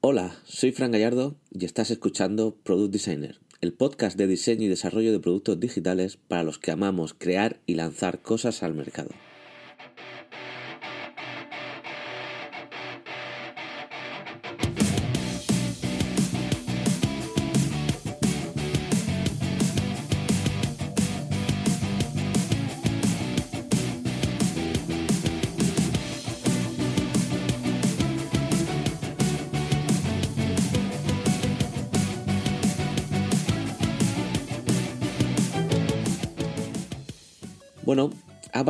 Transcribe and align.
Hola, 0.00 0.36
soy 0.44 0.70
Fran 0.70 0.92
Gallardo 0.92 1.34
y 1.50 1.64
estás 1.64 1.90
escuchando 1.90 2.54
Product 2.62 2.92
Designer, 2.92 3.40
el 3.60 3.72
podcast 3.72 4.16
de 4.16 4.28
diseño 4.28 4.62
y 4.62 4.68
desarrollo 4.68 5.10
de 5.10 5.18
productos 5.18 5.58
digitales 5.58 6.16
para 6.16 6.44
los 6.44 6.60
que 6.60 6.70
amamos 6.70 7.14
crear 7.14 7.58
y 7.66 7.74
lanzar 7.74 8.22
cosas 8.22 8.62
al 8.62 8.74
mercado. 8.74 9.10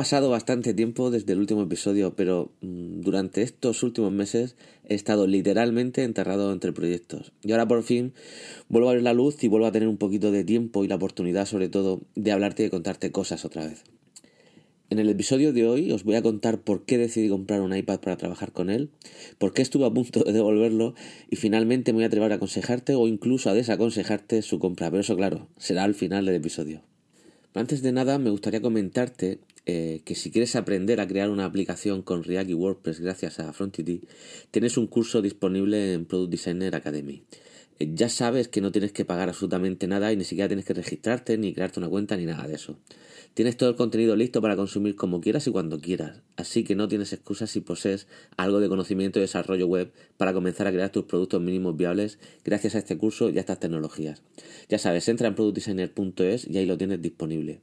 Pasado 0.09 0.31
bastante 0.31 0.73
tiempo 0.73 1.11
desde 1.11 1.35
el 1.35 1.39
último 1.39 1.61
episodio, 1.61 2.17
pero 2.17 2.51
mm, 2.63 3.03
durante 3.03 3.43
estos 3.43 3.83
últimos 3.83 4.11
meses 4.11 4.57
he 4.89 4.95
estado 4.95 5.27
literalmente 5.27 6.03
enterrado 6.03 6.51
entre 6.51 6.73
proyectos. 6.73 7.33
Y 7.43 7.53
ahora 7.53 7.69
por 7.69 7.83
fin 7.83 8.15
vuelvo 8.71 8.89
a 8.89 8.95
ver 8.95 9.03
la 9.03 9.13
luz 9.13 9.45
y 9.45 9.49
vuelvo 9.49 9.67
a 9.67 9.73
tener 9.73 9.87
un 9.87 9.99
poquito 9.99 10.31
de 10.31 10.45
tiempo 10.45 10.83
y 10.83 10.89
la 10.89 10.95
oportunidad 10.95 11.45
sobre 11.45 11.69
todo 11.69 12.01
de 12.15 12.33
hablarte 12.33 12.63
y 12.63 12.65
de 12.65 12.71
contarte 12.71 13.13
cosas 13.13 13.45
otra 13.45 13.67
vez. 13.67 13.85
En 14.89 14.99
el 14.99 15.11
episodio 15.11 15.53
de 15.53 15.69
hoy 15.69 15.93
os 15.93 16.05
voy 16.05 16.15
a 16.15 16.23
contar 16.23 16.63
por 16.63 16.87
qué 16.87 16.97
decidí 16.97 17.29
comprar 17.29 17.61
un 17.61 17.77
iPad 17.77 18.01
para 18.01 18.17
trabajar 18.17 18.53
con 18.53 18.71
él, 18.71 18.89
por 19.37 19.53
qué 19.53 19.61
estuve 19.61 19.85
a 19.85 19.91
punto 19.91 20.25
de 20.25 20.33
devolverlo 20.33 20.95
y 21.29 21.37
finalmente 21.37 21.93
me 21.93 21.97
voy 21.97 22.05
a 22.05 22.07
atrever 22.07 22.33
a 22.33 22.37
aconsejarte 22.37 22.95
o 22.95 23.09
incluso 23.09 23.51
a 23.51 23.53
desaconsejarte 23.53 24.41
su 24.41 24.59
compra, 24.59 24.91
pero 24.91 25.03
eso 25.03 25.17
claro, 25.17 25.49
será 25.59 25.85
al 25.85 25.95
final 25.95 26.25
del 26.25 26.37
episodio. 26.37 26.81
Antes 27.53 27.83
de 27.83 27.93
nada, 27.93 28.19
me 28.19 28.31
gustaría 28.31 28.63
comentarte 28.63 29.41
eh, 29.71 30.01
que 30.07 30.15
si 30.15 30.31
quieres 30.31 30.57
aprender 30.57 30.99
a 30.99 31.07
crear 31.07 31.29
una 31.29 31.45
aplicación 31.45 32.01
con 32.01 32.25
React 32.25 32.49
y 32.49 32.55
WordPress 32.55 33.01
gracias 33.01 33.39
a 33.39 33.53
Frontity, 33.53 34.01
tienes 34.51 34.79
un 34.79 34.87
curso 34.87 35.21
disponible 35.21 35.93
en 35.93 36.07
Product 36.07 36.31
Designer 36.31 36.75
Academy. 36.75 37.23
Ya 37.81 38.09
sabes 38.09 38.49
que 38.49 38.61
no 38.61 38.73
tienes 38.73 38.91
que 38.91 39.05
pagar 39.05 39.29
absolutamente 39.29 39.87
nada 39.87 40.13
y 40.13 40.17
ni 40.17 40.25
siquiera 40.25 40.49
tienes 40.49 40.65
que 40.65 40.75
registrarte 40.75 41.39
ni 41.39 41.55
crearte 41.55 41.79
una 41.79 41.89
cuenta 41.89 42.17
ni 42.17 42.27
nada 42.27 42.49
de 42.49 42.55
eso. 42.55 42.77
Tienes 43.35 43.57
todo 43.57 43.71
el 43.71 43.77
contenido 43.77 44.17
listo 44.17 44.43
para 44.43 44.57
consumir 44.57 44.97
como 44.97 45.21
quieras 45.21 45.47
y 45.47 45.53
cuando 45.53 45.81
quieras, 45.81 46.23
así 46.35 46.65
que 46.65 46.75
no 46.75 46.89
tienes 46.89 47.13
excusas 47.13 47.51
si 47.51 47.61
posees 47.61 48.09
algo 48.37 48.59
de 48.59 48.69
conocimiento 48.69 49.21
y 49.21 49.23
desarrollo 49.23 49.69
web 49.69 49.93
para 50.17 50.33
comenzar 50.33 50.67
a 50.67 50.73
crear 50.73 50.91
tus 50.91 51.05
productos 51.05 51.41
mínimos 51.41 51.77
viables 51.77 52.19
gracias 52.45 52.75
a 52.75 52.79
este 52.79 52.99
curso 52.99 53.31
y 53.31 53.37
a 53.37 53.41
estas 53.41 53.61
tecnologías. 53.61 54.23
Ya 54.69 54.79
sabes, 54.79 55.09
entra 55.09 55.29
en 55.29 55.37
productdesigner.es 55.37 56.49
y 56.49 56.59
ahí 56.59 56.67
lo 56.67 56.79
tienes 56.79 57.01
disponible. 57.01 57.61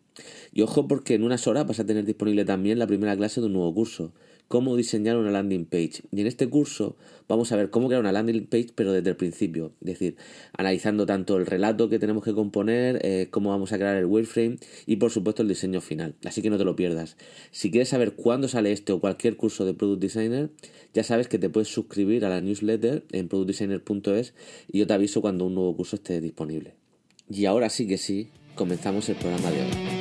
Y 0.54 0.62
ojo 0.62 0.88
porque 0.88 1.16
en 1.16 1.24
unas 1.24 1.46
horas 1.46 1.68
vas 1.68 1.82
a 1.82 1.86
tener 1.86 2.06
disponible 2.06 2.46
también 2.46 2.80
la 2.80 2.88
primera 2.88 3.18
clase 3.18 3.42
de 3.42 3.48
un 3.48 3.54
nuevo 3.54 3.74
curso 3.74 4.14
cómo 4.48 4.76
diseñar 4.76 5.18
una 5.18 5.32
landing 5.32 5.66
page. 5.66 6.04
Y 6.12 6.22
en 6.22 6.28
este 6.28 6.48
curso 6.48 6.96
vamos 7.28 7.52
a 7.52 7.56
ver 7.56 7.70
cómo 7.70 7.88
crear 7.88 8.02
una 8.02 8.12
landing 8.12 8.48
page, 8.48 8.70
pero 8.76 8.92
desde 8.92 9.10
el 9.10 9.16
principio. 9.16 9.74
Es 9.82 9.88
decir, 9.88 10.16
analizando 10.58 11.06
tanto 11.06 11.38
el 11.38 11.46
relato 11.46 11.90
que 11.90 12.00
tenemos 12.00 12.24
que 12.24 12.34
componer, 12.34 13.00
eh, 13.04 13.28
cómo 13.32 13.50
vamos 13.50 13.72
a 13.72 13.78
crear 13.78 13.96
el 13.96 14.06
wireframe 14.06 14.58
y 14.86 14.98
por 14.98 15.12
supuesto 15.12 15.42
el 15.42 15.48
diseño 15.48 15.82
final. 15.82 16.16
Así 16.26 16.42
que 16.42 16.50
no 16.50 16.58
te 16.58 16.66
lo 16.66 16.76
pierdas. 16.76 17.18
Si 17.52 17.72
quieres 17.72 17.90
saber 17.90 18.14
cuándo 18.14 18.48
sale 18.48 18.72
este 18.72 18.94
o 18.94 19.00
cualquier 19.00 19.38
curso 19.38 19.66
de 19.66 19.74
Product 19.74 20.02
Designer, 20.02 20.50
ya 20.94 21.04
sabes 21.04 21.28
que 21.28 21.40
te 21.40 21.50
puedes 21.50 21.70
suscribir 21.70 22.26
a 22.26 22.30
la 22.30 22.42
newsletter 22.42 23.04
en 23.12 23.28
productdesigner.es 23.28 24.34
y 24.72 24.80
yo 24.80 24.88
te 24.88 24.94
aviso 24.94 25.22
cuando 25.22 25.46
un 25.46 25.56
nuevo 25.56 25.76
curso 25.76 25.96
esté 25.96 26.22
disponible. 26.22 26.76
Y 27.30 27.46
ahora 27.46 27.70
sí 27.70 27.88
que 27.88 27.98
sí, 27.98 28.30
comenzamos 28.56 29.10
el 29.10 29.16
programa 29.16 29.52
de 29.52 29.62
hoy. 29.62 29.95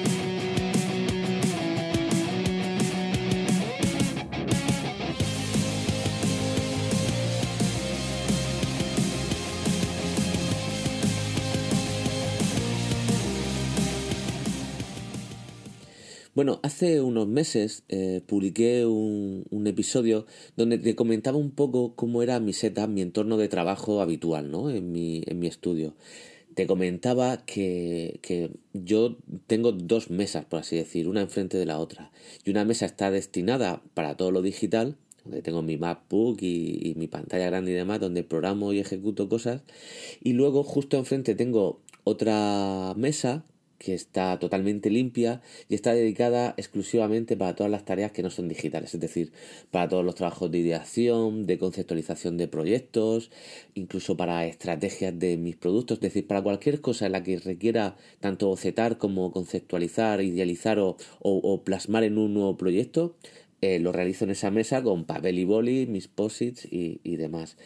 Bueno, 16.34 16.58
hace 16.64 17.00
unos 17.00 17.28
meses 17.28 17.84
eh, 17.88 18.20
publiqué 18.26 18.84
un, 18.86 19.44
episodio 19.66 20.26
donde 20.56 20.78
te 20.78 20.96
comentaba 20.96 21.38
un 21.38 21.52
poco 21.52 21.94
cómo 21.94 22.22
era 22.22 22.40
mi 22.40 22.52
setup, 22.52 22.88
mi 22.88 23.02
entorno 23.02 23.36
de 23.36 23.46
trabajo 23.48 24.00
habitual, 24.00 24.50
¿no? 24.50 24.68
En 24.68 24.90
mi, 24.90 25.22
en 25.26 25.38
mi 25.38 25.46
estudio. 25.46 25.94
Te 26.54 26.66
comentaba 26.66 27.44
que, 27.44 28.18
que 28.20 28.50
yo 28.72 29.16
tengo 29.46 29.70
dos 29.70 30.10
mesas, 30.10 30.44
por 30.44 30.60
así 30.60 30.76
decir, 30.76 31.08
una 31.08 31.20
enfrente 31.20 31.56
de 31.56 31.66
la 31.66 31.78
otra. 31.78 32.10
Y 32.44 32.50
una 32.50 32.64
mesa 32.64 32.86
está 32.86 33.12
destinada 33.12 33.80
para 33.94 34.16
todo 34.16 34.32
lo 34.32 34.42
digital, 34.42 34.96
donde 35.22 35.40
tengo 35.40 35.62
mi 35.62 35.76
MacBook 35.76 36.42
y, 36.42 36.80
y, 36.82 36.94
mi 36.96 37.06
pantalla 37.06 37.46
grande 37.46 37.70
y 37.70 37.74
demás, 37.74 38.00
donde 38.00 38.24
programo 38.24 38.72
y 38.72 38.80
ejecuto 38.80 39.28
cosas. 39.28 39.62
Y 40.20 40.32
luego 40.32 40.64
justo 40.64 40.96
enfrente 40.96 41.36
tengo 41.36 41.80
otra 42.02 42.92
mesa 42.96 43.44
que 43.84 43.94
está 43.94 44.38
totalmente 44.38 44.88
limpia 44.88 45.42
y 45.68 45.74
está 45.74 45.92
dedicada 45.92 46.54
exclusivamente 46.56 47.36
para 47.36 47.54
todas 47.54 47.70
las 47.70 47.84
tareas 47.84 48.12
que 48.12 48.22
no 48.22 48.30
son 48.30 48.48
digitales, 48.48 48.94
es 48.94 49.00
decir, 49.00 49.32
para 49.70 49.88
todos 49.88 50.04
los 50.04 50.14
trabajos 50.14 50.50
de 50.50 50.58
ideación, 50.58 51.46
de 51.46 51.58
conceptualización 51.58 52.38
de 52.38 52.48
proyectos, 52.48 53.30
incluso 53.74 54.16
para 54.16 54.46
estrategias 54.46 55.18
de 55.18 55.36
mis 55.36 55.56
productos, 55.56 55.98
es 55.98 56.02
decir, 56.02 56.26
para 56.26 56.42
cualquier 56.42 56.80
cosa 56.80 57.04
en 57.06 57.12
la 57.12 57.22
que 57.22 57.38
requiera 57.38 57.96
tanto 58.20 58.48
bocetar 58.48 58.96
como 58.96 59.32
conceptualizar, 59.32 60.22
idealizar 60.22 60.78
o, 60.78 61.62
plasmar 61.64 62.04
en 62.04 62.16
un 62.16 62.32
nuevo 62.32 62.56
proyecto, 62.56 63.16
eh, 63.60 63.78
lo 63.78 63.92
realizo 63.92 64.24
en 64.24 64.30
esa 64.30 64.50
mesa 64.50 64.82
con 64.82 65.04
papel 65.04 65.38
y 65.38 65.44
boli, 65.44 65.86
mis 65.86 66.08
posits 66.08 66.64
y, 66.64 67.00
y 67.02 67.16
demás 67.16 67.56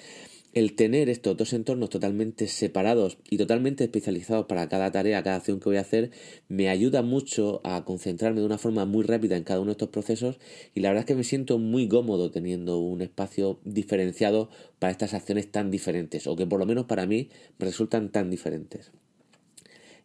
el 0.55 0.75
tener 0.75 1.09
estos 1.09 1.37
dos 1.37 1.53
entornos 1.53 1.91
totalmente 1.91 2.49
separados 2.49 3.19
y 3.29 3.37
totalmente 3.37 3.85
especializados 3.85 4.47
para 4.47 4.69
cada 4.69 4.91
tarea, 4.91 5.23
cada 5.23 5.37
acción 5.37 5.61
que 5.61 5.69
voy 5.69 5.77
a 5.77 5.83
hacer, 5.83 6.11
me 6.49 6.69
ayuda 6.69 7.03
mucho 7.03 7.61
a 7.65 7.85
concentrarme 7.85 8.41
de 8.41 8.47
una 8.47 8.59
forma 8.59 8.87
muy 8.87 9.05
rápida 9.05 9.37
en 9.37 9.45
cada 9.45 9.61
uno 9.61 9.69
de 9.69 9.73
estos 9.73 9.91
procesos 9.91 10.39
y 10.75 10.81
la 10.81 10.89
verdad 10.89 11.01
es 11.01 11.07
que 11.07 11.15
me 11.15 11.25
siento 11.25 11.59
muy 11.59 11.87
cómodo 11.89 12.31
teniendo 12.31 12.79
un 12.79 13.03
espacio 13.03 13.61
diferenciado 13.65 14.49
para 14.79 14.91
estas 14.91 15.15
acciones 15.15 15.51
tan 15.51 15.71
diferentes 15.71 16.27
o 16.27 16.37
que 16.37 16.47
por 16.47 16.59
lo 16.59 16.67
menos 16.67 16.87
para 16.87 17.07
mí 17.07 17.29
resultan 17.59 18.11
tan 18.11 18.31
diferentes. 18.31 18.91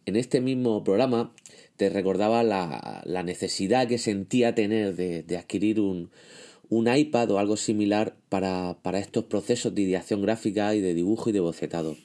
En 0.05 0.17
este 0.17 0.41
mismo 0.41 0.83
programa 0.83 1.33
te 1.77 1.89
recordaba 1.89 2.43
la, 2.43 3.23
necesidad 3.23 3.87
que 3.87 3.97
sentía 3.97 4.53
tener 4.53 4.95
de 4.95 5.37
adquirir 5.37 5.79
un, 5.79 6.09
un 6.69 6.93
iPad 6.93 7.29
o 7.31 7.39
algo 7.39 7.57
similar 7.57 8.15
para, 8.29 8.77
para, 8.81 8.99
estos 8.99 9.25
procesos 9.25 9.75
de 9.75 9.83
ideación 9.83 10.21
gráfica 10.21 10.73
y 10.75 10.81
de 10.81 10.93
dibujo 10.93 11.29
y 11.29 11.33
de 11.33 11.39
bocetado. 11.39 11.95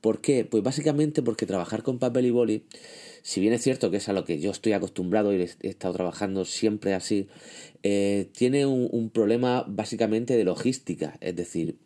¿Por 0.00 0.20
qué? 0.20 0.44
Pues 0.44 0.62
básicamente 0.62 1.22
porque 1.22 1.46
trabajar 1.46 1.82
con 1.82 1.98
papel 1.98 2.26
y 2.26 2.30
boli, 2.30 2.64
si 3.22 3.40
bien 3.40 3.52
es 3.52 3.62
cierto 3.62 3.90
que 3.90 3.98
es 3.98 4.08
a 4.08 4.12
lo 4.12 4.24
que 4.24 4.38
yo 4.38 4.50
estoy 4.50 4.72
acostumbrado 4.72 5.34
y 5.34 5.40
he 5.40 5.68
estado 5.68 5.94
trabajando 5.94 6.44
siempre 6.44 6.94
así, 6.94 7.28
eh, 7.82 8.28
tiene 8.32 8.66
un, 8.66 9.10
problema 9.10 9.64
básicamente 9.68 10.36
de 10.36 10.44
logística. 10.44 11.16
Es 11.20 11.36
decir, 11.36 11.76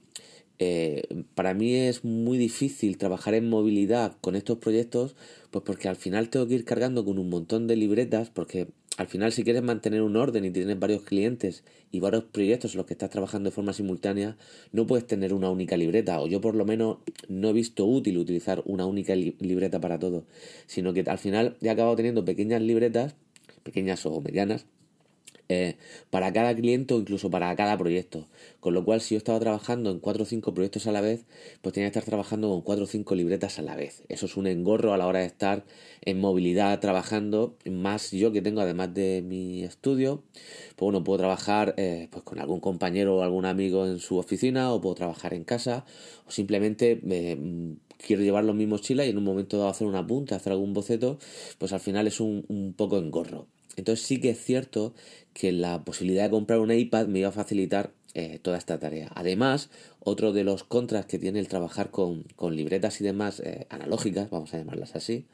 eh, 0.59 1.03
para 1.35 1.55
mí 1.55 1.75
es 1.75 2.05
muy 2.05 2.39
difícil 2.39 2.99
trabajar 2.99 3.35
en 3.35 3.49
movilidad 3.49 4.17
con 4.21 4.37
estos 4.37 4.59
proyectos, 4.59 5.17
pues 5.51 5.65
porque 5.65 5.89
al 5.89 5.97
final 5.97 6.29
tengo 6.29 6.47
que 6.47 6.55
ir 6.55 6.65
cargando 6.65 7.05
con 7.05 7.19
un 7.19 7.31
montón 7.31 7.67
de 7.67 7.77
libretas, 7.77 8.31
porque 8.31 8.69
al 8.97 9.07
final 9.07 9.33
si 9.33 9.45
quieres 9.45 9.63
mantener 9.63 10.03
un 10.03 10.17
orden 10.17 10.45
y 10.45 10.51
tienes 10.51 10.79
varios 10.79 11.03
clientes 11.03 11.65
y 11.91 12.01
varios 12.01 12.25
proyectos 12.25 12.73
en 12.75 12.79
los 12.79 12.87
que 12.87 12.95
estás 12.95 13.11
trabajando 13.11 13.49
de 13.49 13.55
forma 13.55 13.73
simultánea, 13.73 14.37
no 14.73 14.87
puedes 14.87 15.07
tener 15.07 15.33
una 15.33 15.49
única 15.51 15.77
libreta, 15.77 16.21
o 16.21 16.27
yo 16.27 16.41
por 16.41 16.55
lo 16.55 16.65
menos 16.65 16.99
no 17.29 17.49
he 17.49 17.53
visto 17.53 17.87
útil 17.87 18.19
utilizar 18.19 18.63
una 18.67 18.87
única 18.87 19.15
libreta 19.15 19.81
para 19.81 19.99
todo, 19.99 20.25
sino 20.67 20.93
que 20.93 21.01
al 21.01 21.19
final 21.19 21.57
he 21.63 21.71
acabado 21.71 21.97
teniendo 21.97 22.25
pequeñas 22.25 22.61
libretas, 22.63 23.15
pequeñas 23.63 24.05
o 24.07 24.21
medianas, 24.21 24.67
eh, 25.51 25.77
para 26.11 26.33
cada 26.33 26.55
cliente 26.55 26.95
o 26.95 27.01
incluso 27.01 27.29
para 27.29 27.55
cada 27.57 27.77
proyecto. 27.77 28.29
Con 28.61 28.73
lo 28.73 28.85
cual, 28.85 29.01
si 29.01 29.15
yo 29.15 29.19
estaba 29.19 29.41
trabajando 29.41 29.91
en 29.91 29.99
cuatro 29.99 30.23
o 30.23 30.27
cinco 30.27 30.55
proyectos 30.55 30.87
a 30.87 30.93
la 30.93 31.01
vez, 31.01 31.25
pues 31.61 31.75
tenía 31.75 31.89
que 31.89 31.99
estar 31.99 32.05
trabajando 32.09 32.49
con 32.49 32.63
cuatro 32.63 32.85
o 32.85 32.87
cinco 32.87 33.17
libretas 33.17 33.59
a 33.59 33.63
la 33.63 33.75
vez. 33.75 34.05
Eso 34.09 34.27
es 34.27 34.37
un 34.37 34.47
engorro 34.47 34.95
a 34.95 34.97
la 34.97 35.09
hora 35.09 35.19
de 35.19 35.27
estar 35.27 35.65
en 36.03 36.21
movilidad 36.21 36.79
trabajando. 36.79 37.57
Más 37.69 38.13
yo 38.13 38.31
que 38.31 38.43
tengo, 38.43 38.61
además 38.61 38.95
de 38.95 39.23
mi 39.23 39.65
estudio, 39.65 40.23
pues 40.77 40.87
bueno, 40.87 41.03
puedo 41.03 41.19
trabajar 41.19 41.75
eh, 41.79 42.07
pues 42.13 42.23
con 42.23 42.39
algún 42.39 42.61
compañero 42.61 43.17
o 43.17 43.23
algún 43.23 43.45
amigo 43.45 43.87
en 43.87 43.99
su 43.99 44.19
oficina, 44.19 44.73
o 44.73 44.81
puedo 44.81 44.95
trabajar 44.95 45.35
en 45.35 45.43
casa, 45.43 45.85
o 46.27 46.31
simplemente 46.31 47.01
eh, 47.11 47.75
quiero 47.99 48.23
llevar 48.23 48.45
los 48.45 48.55
mismos 48.55 48.83
chilas 48.83 49.07
y 49.07 49.11
en 49.11 49.19
un 49.19 49.25
momento 49.25 49.59
dado 49.59 49.71
hacer 49.71 49.87
un 49.89 49.97
apunte, 49.97 50.35
hacer 50.35 50.53
algún 50.53 50.75
boceto, 50.75 51.19
pues 51.59 51.73
al 51.73 51.81
final 51.81 52.07
es 52.07 52.21
un, 52.21 52.45
un 52.49 52.73
poco 52.75 52.99
engorro. 52.99 53.47
Entonces 53.77 54.05
sí 54.05 54.21
que 54.21 54.31
es 54.31 54.45
cierto 54.45 54.95
que 55.33 55.53
la 55.53 55.85
posibilidad 55.85 56.25
de 56.25 56.31
comprar 56.31 56.61
un 56.61 56.73
iPad 56.73 57.07
me 57.07 57.21
iba 57.21 57.29
a 57.29 57.33
facilitar 57.33 57.93
eh, 58.15 58.41
toda 58.43 58.59
esta 58.59 58.79
tarea. 58.81 59.11
Además, 59.15 59.71
otro 60.01 60.33
de 60.33 60.43
los 60.43 60.65
contras 60.65 61.07
que 61.07 61.19
tiene 61.19 61.39
el 61.39 61.49
trabajar 61.49 61.91
con, 61.91 62.25
libretas 62.51 63.01
y 63.01 63.05
demás 63.05 63.41
eh, 63.41 63.67
analógicas, 63.71 64.31
vamos 64.31 64.53
a 64.53 64.59
llamarlas 64.59 64.97
así, 64.97 65.27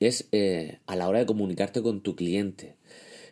es 0.00 0.26
eh, 0.32 0.78
a 0.86 0.96
la 0.96 1.08
hora 1.08 1.18
de 1.18 1.26
comunicarte 1.26 1.82
con 1.82 2.00
tu 2.00 2.16
cliente. 2.16 2.76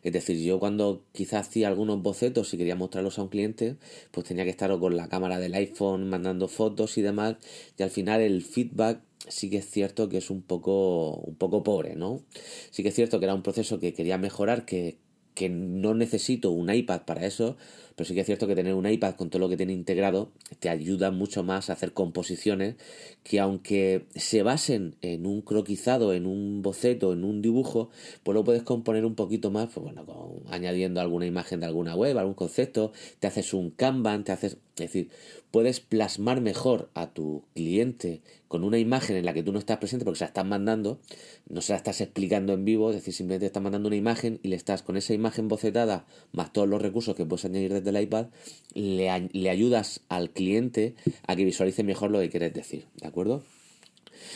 Es 0.03 0.13
decir, 0.13 0.37
yo 0.43 0.59
cuando 0.59 1.05
quizás 1.13 1.47
hacía 1.47 1.69
algunos 1.69 2.03
bocetos 2.03 2.53
y 2.53 2.59
quería 2.59 2.75
mostrarlos 2.75 3.19
a 3.19 3.23
un 3.23 3.29
cliente, 3.29 3.77
pues 4.11 4.27
tenía 4.27 4.45
que 4.45 4.51
estar 4.51 4.77
con 4.79 4.97
la 4.97 5.09
cámara 5.09 5.39
del 5.39 5.55
iPhone 5.55 6.11
mandando 6.11 6.49
fotos 6.49 6.99
y 6.99 7.03
demás, 7.03 7.37
y 7.79 7.83
al 7.83 7.91
final 7.91 8.21
el 8.21 8.43
feedback 8.43 9.01
sí 9.29 9.51
que 9.51 9.59
es 9.59 9.71
cierto 9.71 10.09
que 10.09 10.19
es 10.19 10.31
un 10.31 10.43
poco, 10.43 11.15
un 11.17 11.37
poco 11.37 11.63
pobre, 11.63 11.97
¿no? 11.97 12.23
Sí 12.71 12.83
que 12.83 12.91
es 12.91 12.95
cierto 12.95 13.19
que 13.19 13.27
era 13.27 13.35
un 13.35 13.43
proceso 13.43 13.79
que 13.79 13.93
quería 13.93 14.19
mejorar, 14.19 14.65
que, 14.65 14.99
que 15.35 15.49
no 15.49 15.95
necesito 15.95 16.51
un 16.51 16.73
iPad 16.73 17.03
para 17.03 17.27
eso, 17.27 17.57
pero 18.02 18.08
sí 18.08 18.14
que 18.14 18.22
es 18.22 18.26
cierto 18.26 18.49
que 18.49 18.56
tener 18.56 18.75
un 18.75 18.84
iPad 18.84 19.14
con 19.14 19.31
todo 19.31 19.38
lo 19.38 19.49
que 19.49 19.56
tiene 19.56 19.72
integrado 19.72 20.32
te 20.58 20.69
ayuda 20.69 21.12
mucho 21.12 21.44
más 21.44 21.70
a 21.70 21.75
hacer 21.75 21.93
composiciones 21.93 22.75
que 23.22 23.38
aunque 23.38 24.06
se 24.16 24.43
basen 24.43 24.96
en 25.02 25.25
un 25.25 25.40
croquizado, 25.40 26.12
en 26.12 26.26
un 26.26 26.62
boceto, 26.62 27.12
en 27.12 27.22
un 27.22 27.43
dibujo, 27.43 27.90
pues 28.25 28.34
lo 28.34 28.43
puedes 28.43 28.64
componer 28.64 29.04
un 29.04 29.14
poquito 29.14 29.52
más, 29.52 29.69
pues 29.72 29.84
bueno, 29.84 30.04
añadiendo 30.50 31.00
alguna 31.00 31.26
imagen 31.26 31.60
de 31.60 31.66
alguna 31.66 31.94
web, 31.94 32.19
algún 32.19 32.34
concepto, 32.34 32.90
te 33.20 33.28
haces 33.28 33.54
un 33.54 33.70
Kanban, 33.70 34.25
te 34.25 34.32
haces, 34.32 34.54
es 34.54 34.76
decir, 34.76 35.10
puedes 35.52 35.78
plasmar 35.81 36.40
mejor 36.40 36.88
a 36.94 37.12
tu 37.12 37.44
cliente 37.54 38.22
con 38.49 38.64
una 38.64 38.78
imagen 38.78 39.16
en 39.16 39.25
la 39.25 39.34
que 39.34 39.43
tú 39.43 39.52
no 39.52 39.58
estás 39.58 39.78
presente 39.78 40.04
porque 40.04 40.19
se 40.19 40.25
la 40.25 40.28
estás 40.28 40.46
mandando, 40.46 40.99
no 41.49 41.60
se 41.60 41.72
la 41.72 41.76
estás 41.76 42.00
explicando 42.00 42.54
en 42.54 42.64
vivo, 42.64 42.90
es 42.90 42.96
decir, 42.96 43.14
simplemente 43.14 43.46
estás 43.46 43.62
mandando 43.62 43.87
una 43.87 43.96
imagen 43.96 44.40
y 44.43 44.49
le 44.49 44.56
estás 44.56 44.82
con 44.82 44.96
esa 44.96 45.14
imagen 45.14 45.49
bocetada 45.49 46.06
más 46.32 46.52
todos 46.52 46.69
los 46.69 46.82
recursos 46.82 47.14
que 47.14 47.26
puedes 47.26 47.44
añadir 47.44 47.72
desde 47.72 47.92
el 47.94 48.03
iPad, 48.03 48.27
le, 48.75 49.29
le 49.33 49.50
ayudas 49.50 50.00
al 50.09 50.31
cliente 50.31 50.94
a 51.27 51.37
que 51.37 51.44
visualice 51.44 51.83
mejor 51.85 52.11
lo 52.11 52.21
que 52.21 52.31
quieres 52.31 52.55
decir, 52.55 52.87
¿de 53.00 53.06
acuerdo? 53.06 53.43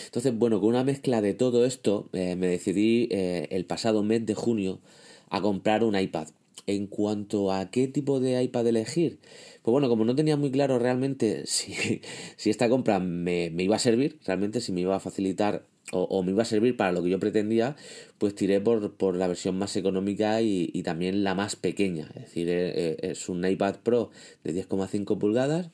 Entonces, 0.06 0.36
bueno, 0.36 0.60
con 0.60 0.70
una 0.70 0.84
mezcla 0.84 1.20
de 1.20 1.34
todo 1.34 1.64
esto, 1.64 2.08
eh, 2.12 2.36
me 2.36 2.46
decidí 2.46 3.08
eh, 3.10 3.48
el 3.50 3.64
pasado 3.64 4.02
mes 4.02 4.24
de 4.26 4.34
junio 4.34 4.80
a 5.28 5.40
comprar 5.40 5.84
un 5.84 5.98
iPad. 5.98 6.28
En 6.66 6.88
cuanto 6.88 7.52
a 7.52 7.70
qué 7.70 7.86
tipo 7.86 8.18
de 8.18 8.42
iPad 8.42 8.66
elegir, 8.66 9.20
pues 9.62 9.72
bueno, 9.72 9.88
como 9.88 10.04
no 10.04 10.16
tenía 10.16 10.36
muy 10.36 10.50
claro 10.50 10.78
realmente 10.78 11.42
si, 11.46 12.00
si 12.36 12.50
esta 12.50 12.68
compra 12.68 12.98
me, 12.98 13.50
me, 13.50 13.62
iba 13.62 13.76
a 13.76 13.80
servir, 13.80 14.18
realmente 14.24 14.60
si 14.60 14.72
me 14.72 14.80
iba 14.80 14.96
a 14.96 15.00
facilitar 15.00 15.64
o, 15.92 16.22
me 16.22 16.32
iba 16.32 16.42
a 16.42 16.46
servir 16.46 16.76
para 16.76 16.92
lo 16.92 17.02
que 17.02 17.10
yo 17.10 17.20
pretendía, 17.20 17.76
pues 18.18 18.34
tiré 18.34 18.60
por, 18.60 18.94
por 18.94 19.16
la 19.16 19.28
versión 19.28 19.56
más 19.56 19.76
económica 19.76 20.42
y, 20.42 20.70
y, 20.72 20.82
también 20.82 21.22
la 21.22 21.34
más 21.34 21.54
pequeña. 21.56 22.08
Es 22.16 22.22
decir, 22.22 22.48
eh, 22.50 22.96
es 23.02 23.28
un 23.28 23.46
iPad 23.46 23.76
Pro 23.82 24.10
de 24.42 24.54
10,5 24.54 25.18
pulgadas 25.18 25.70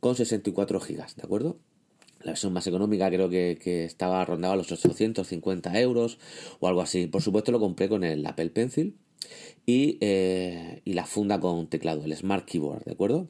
con 0.00 0.16
64 0.16 0.80
GB, 0.80 0.96
¿de 0.96 1.22
acuerdo? 1.22 1.56
La 2.20 2.32
versión 2.32 2.52
más 2.52 2.66
económica 2.66 3.08
creo 3.08 3.28
que, 3.30 3.58
que 3.62 3.84
estaba 3.84 4.24
rondaba 4.24 4.56
los 4.56 4.70
850 4.70 5.80
euros 5.80 6.18
o 6.60 6.68
algo 6.68 6.80
así. 6.80 7.06
Por 7.06 7.22
supuesto 7.22 7.52
lo 7.52 7.60
compré 7.60 7.88
con 7.88 8.04
el 8.04 8.26
Apple 8.26 8.50
Pencil 8.50 8.96
y, 9.66 9.98
eh, 10.00 10.82
y 10.84 10.94
la 10.94 11.06
funda 11.06 11.40
con 11.40 11.68
teclado, 11.68 12.04
el 12.04 12.14
Smart 12.16 12.44
Keyboard, 12.44 12.84
¿de 12.84 12.92
acuerdo? 12.92 13.28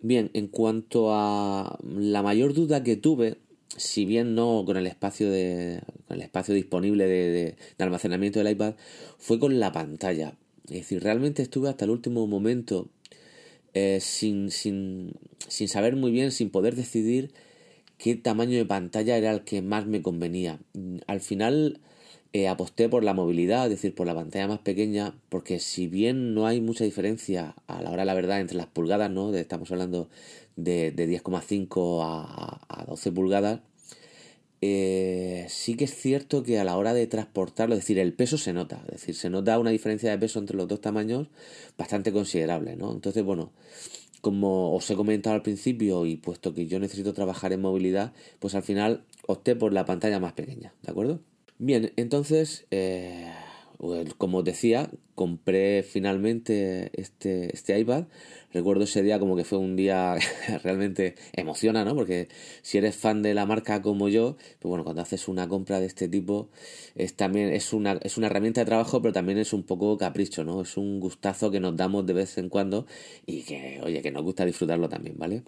Bien, 0.00 0.30
en 0.34 0.46
cuanto 0.46 1.12
a 1.12 1.78
la 1.82 2.22
mayor 2.22 2.54
duda 2.54 2.84
que 2.84 2.96
tuve, 2.96 3.38
si 3.76 4.04
bien 4.04 4.34
no 4.34 4.64
con 4.64 4.76
el 4.76 4.86
espacio 4.86 5.30
de 5.30 5.80
con 6.06 6.16
el 6.16 6.22
espacio 6.22 6.54
disponible 6.54 7.06
de, 7.06 7.56
almacenamiento 7.78 8.38
del 8.38 8.52
iPad, 8.52 8.74
fue 9.18 9.38
con 9.38 9.60
la 9.60 9.72
pantalla. 9.72 10.34
Es 10.64 10.80
decir, 10.80 11.02
realmente 11.02 11.42
estuve 11.42 11.68
hasta 11.68 11.84
el 11.84 11.90
último 11.90 12.26
momento 12.26 12.88
eh, 13.74 13.98
sin, 14.00 14.50
sin, 14.50 15.12
sin 15.48 15.68
saber 15.68 15.96
muy 15.96 16.10
bien, 16.10 16.32
sin 16.32 16.50
poder 16.50 16.74
decidir 16.76 17.32
qué 17.98 18.16
tamaño 18.16 18.56
de 18.56 18.64
pantalla 18.64 19.16
era 19.16 19.30
el 19.32 19.42
que 19.42 19.62
más 19.62 19.86
me 19.86 20.02
convenía. 20.02 20.60
Al 21.06 21.20
final 21.20 21.80
eh, 22.32 22.48
aposté 22.48 22.88
por 22.88 23.04
la 23.04 23.14
movilidad, 23.14 23.64
es 23.64 23.70
decir, 23.70 23.94
por 23.94 24.06
la 24.06 24.14
pantalla 24.14 24.48
más 24.48 24.60
pequeña, 24.60 25.14
porque 25.28 25.58
si 25.60 25.86
bien 25.88 26.34
no 26.34 26.46
hay 26.46 26.60
mucha 26.60 26.84
diferencia 26.84 27.54
a 27.66 27.82
la 27.82 27.90
hora 27.90 28.04
la 28.04 28.14
verdad 28.14 28.40
entre 28.40 28.56
las 28.56 28.66
pulgadas, 28.66 29.10
¿no? 29.10 29.34
Estamos 29.34 29.70
hablando 29.72 30.08
de, 30.58 30.90
de 30.90 31.08
10,5 31.08 32.02
a, 32.02 32.60
a 32.68 32.84
12 32.84 33.12
pulgadas, 33.12 33.60
eh, 34.60 35.46
sí 35.48 35.76
que 35.76 35.84
es 35.84 35.94
cierto 35.94 36.42
que 36.42 36.58
a 36.58 36.64
la 36.64 36.76
hora 36.76 36.92
de 36.92 37.06
transportarlo, 37.06 37.74
es 37.74 37.80
decir, 37.82 37.98
el 37.98 38.12
peso 38.12 38.38
se 38.38 38.52
nota, 38.52 38.82
es 38.86 39.00
decir, 39.00 39.14
se 39.14 39.30
nota 39.30 39.58
una 39.58 39.70
diferencia 39.70 40.10
de 40.10 40.18
peso 40.18 40.40
entre 40.40 40.56
los 40.56 40.66
dos 40.66 40.80
tamaños 40.80 41.28
bastante 41.76 42.12
considerable, 42.12 42.74
¿no? 42.74 42.92
Entonces, 42.92 43.22
bueno, 43.22 43.52
como 44.20 44.74
os 44.74 44.90
he 44.90 44.96
comentado 44.96 45.36
al 45.36 45.42
principio 45.42 46.06
y 46.06 46.16
puesto 46.16 46.54
que 46.54 46.66
yo 46.66 46.80
necesito 46.80 47.14
trabajar 47.14 47.52
en 47.52 47.60
movilidad, 47.60 48.12
pues 48.40 48.56
al 48.56 48.64
final 48.64 49.04
opté 49.28 49.54
por 49.54 49.72
la 49.72 49.84
pantalla 49.84 50.18
más 50.18 50.32
pequeña, 50.32 50.74
¿de 50.82 50.90
acuerdo? 50.90 51.20
Bien, 51.58 51.92
entonces, 51.96 52.66
eh, 52.72 53.32
como 54.18 54.38
os 54.38 54.44
decía, 54.44 54.90
compré 55.14 55.82
finalmente 55.82 56.90
este, 57.00 57.54
este 57.54 57.78
iPad. 57.78 58.06
Recuerdo 58.52 58.84
ese 58.84 59.02
día 59.02 59.18
como 59.18 59.36
que 59.36 59.44
fue 59.44 59.58
un 59.58 59.76
día 59.76 60.16
realmente 60.64 61.14
emociona, 61.32 61.84
¿no? 61.84 61.94
Porque 61.94 62.28
si 62.62 62.78
eres 62.78 62.96
fan 62.96 63.22
de 63.22 63.34
la 63.34 63.46
marca 63.46 63.82
como 63.82 64.08
yo, 64.08 64.36
pues 64.58 64.68
bueno, 64.68 64.84
cuando 64.84 65.02
haces 65.02 65.28
una 65.28 65.48
compra 65.48 65.80
de 65.80 65.86
este 65.86 66.08
tipo, 66.08 66.48
es 66.96 67.14
también 67.14 67.52
es 67.52 67.72
una, 67.72 67.92
es 68.02 68.18
una 68.18 68.26
herramienta 68.26 68.60
de 68.62 68.66
trabajo, 68.66 69.00
pero 69.02 69.12
también 69.12 69.38
es 69.38 69.52
un 69.52 69.62
poco 69.62 69.96
capricho, 69.96 70.44
¿no? 70.44 70.62
Es 70.62 70.76
un 70.76 71.00
gustazo 71.00 71.50
que 71.50 71.60
nos 71.60 71.76
damos 71.76 72.06
de 72.06 72.14
vez 72.14 72.38
en 72.38 72.48
cuando 72.48 72.86
y 73.26 73.42
que, 73.42 73.80
oye, 73.82 74.02
que 74.02 74.10
nos 74.10 74.22
gusta 74.24 74.44
disfrutarlo 74.44 74.88
también, 74.88 75.16
¿vale? 75.18 75.42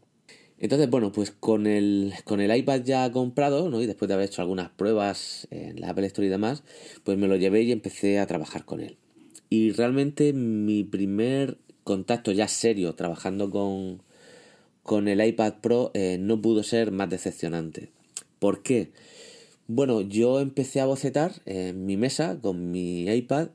Entonces, 0.60 0.90
bueno, 0.90 1.10
pues 1.10 1.30
con 1.30 1.66
el, 1.66 2.12
con 2.24 2.40
el 2.40 2.54
iPad 2.54 2.82
ya 2.84 3.10
comprado, 3.10 3.70
¿no? 3.70 3.80
Y 3.80 3.86
después 3.86 4.08
de 4.08 4.14
haber 4.14 4.26
hecho 4.26 4.42
algunas 4.42 4.68
pruebas 4.68 5.48
en 5.50 5.80
la 5.80 5.88
Apple 5.88 6.06
Store 6.06 6.26
y 6.26 6.30
demás, 6.30 6.62
pues 7.02 7.16
me 7.16 7.28
lo 7.28 7.36
llevé 7.36 7.62
y 7.62 7.72
empecé 7.72 8.18
a 8.18 8.26
trabajar 8.26 8.66
con 8.66 8.80
él. 8.80 8.98
Y 9.48 9.72
realmente 9.72 10.34
mi 10.34 10.84
primer 10.84 11.56
contacto 11.82 12.30
ya 12.30 12.46
serio 12.46 12.94
trabajando 12.94 13.50
con, 13.50 14.02
con 14.82 15.08
el 15.08 15.24
iPad 15.26 15.54
Pro 15.62 15.90
eh, 15.94 16.18
no 16.20 16.42
pudo 16.42 16.62
ser 16.62 16.92
más 16.92 17.08
decepcionante. 17.08 17.88
¿Por 18.38 18.62
qué? 18.62 18.90
Bueno, 19.66 20.02
yo 20.02 20.40
empecé 20.40 20.80
a 20.80 20.86
bocetar 20.86 21.32
en 21.46 21.86
mi 21.86 21.96
mesa 21.96 22.38
con 22.40 22.70
mi 22.70 23.08
iPad, 23.08 23.48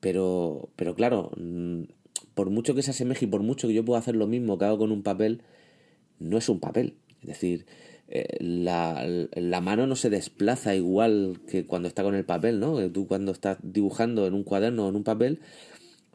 pero, 0.00 0.70
pero 0.74 0.96
claro, 0.96 1.30
mm, 1.36 1.82
por 2.34 2.50
mucho 2.50 2.74
que 2.74 2.82
se 2.82 2.90
asemeje 2.90 3.26
y 3.26 3.28
por 3.28 3.42
mucho 3.42 3.68
que 3.68 3.74
yo 3.74 3.84
pueda 3.84 4.00
hacer 4.00 4.16
lo 4.16 4.26
mismo 4.26 4.58
que 4.58 4.64
hago 4.64 4.78
con 4.78 4.92
un 4.92 5.02
papel, 5.02 5.42
no 6.18 6.38
es 6.38 6.48
un 6.48 6.60
papel. 6.60 6.94
Es 7.22 7.28
decir, 7.28 7.66
eh, 8.08 8.36
la, 8.40 9.04
la, 9.34 9.60
mano 9.60 9.86
no 9.86 9.96
se 9.96 10.10
desplaza 10.10 10.74
igual 10.74 11.40
que 11.48 11.66
cuando 11.66 11.88
está 11.88 12.02
con 12.02 12.14
el 12.14 12.24
papel, 12.24 12.60
¿no? 12.60 12.78
Tú 12.90 13.06
cuando 13.06 13.32
estás 13.32 13.58
dibujando 13.62 14.26
en 14.26 14.34
un 14.34 14.44
cuaderno 14.44 14.86
o 14.86 14.88
en 14.88 14.96
un 14.96 15.04
papel, 15.04 15.40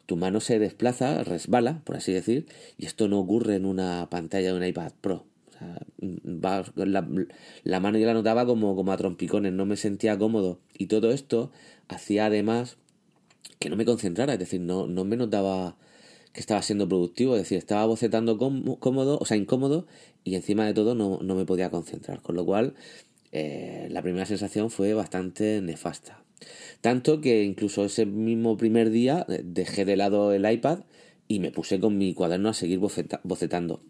tu 0.05 0.15
mano 0.15 0.39
se 0.39 0.59
desplaza, 0.59 1.23
resbala, 1.23 1.81
por 1.83 1.97
así 1.97 2.13
decir, 2.13 2.45
y 2.77 2.85
esto 2.85 3.07
no 3.07 3.19
ocurre 3.19 3.55
en 3.55 3.65
una 3.65 4.07
pantalla 4.09 4.51
de 4.51 4.57
un 4.57 4.63
iPad 4.65 4.91
Pro. 5.01 5.25
La, 6.23 6.65
la, 7.63 7.79
mano 7.79 7.97
yo 7.99 8.07
la 8.07 8.13
notaba 8.13 8.45
como, 8.45 8.75
como 8.75 8.91
a 8.91 8.97
trompicones, 8.97 9.53
no 9.53 9.65
me 9.65 9.77
sentía 9.77 10.17
cómodo. 10.17 10.59
Y 10.75 10.87
todo 10.87 11.11
esto 11.11 11.51
hacía 11.87 12.25
además 12.25 12.77
que 13.59 13.69
no 13.69 13.75
me 13.75 13.85
concentrara, 13.85 14.33
es 14.33 14.39
decir, 14.39 14.59
no, 14.59 14.87
no 14.87 15.05
me 15.05 15.17
notaba 15.17 15.77
que 16.33 16.39
estaba 16.39 16.61
siendo 16.61 16.87
productivo, 16.87 17.35
es 17.35 17.41
decir, 17.41 17.57
estaba 17.57 17.85
bocetando 17.85 18.37
cómodo, 18.37 19.17
o 19.19 19.25
sea, 19.25 19.37
incómodo, 19.37 19.85
y 20.23 20.35
encima 20.35 20.65
de 20.65 20.73
todo 20.73 20.95
no, 20.95 21.19
no 21.21 21.35
me 21.35 21.45
podía 21.45 21.69
concentrar, 21.69 22.21
con 22.21 22.35
lo 22.35 22.45
cual 22.45 22.75
eh, 23.31 23.87
la 23.91 24.01
primera 24.01 24.25
sensación 24.25 24.69
fue 24.69 24.93
bastante 24.93 25.61
nefasta. 25.61 26.23
Tanto 26.81 27.21
que 27.21 27.43
incluso 27.43 27.85
ese 27.85 28.05
mismo 28.05 28.57
primer 28.57 28.89
día 28.89 29.25
eh, 29.29 29.41
dejé 29.43 29.85
de 29.85 29.95
lado 29.95 30.33
el 30.33 30.49
iPad 30.49 30.79
y 31.27 31.39
me 31.39 31.51
puse 31.51 31.79
con 31.79 31.97
mi 31.97 32.13
cuaderno 32.13 32.49
a 32.49 32.53
seguir 32.53 32.79
bocetando. 32.79 33.83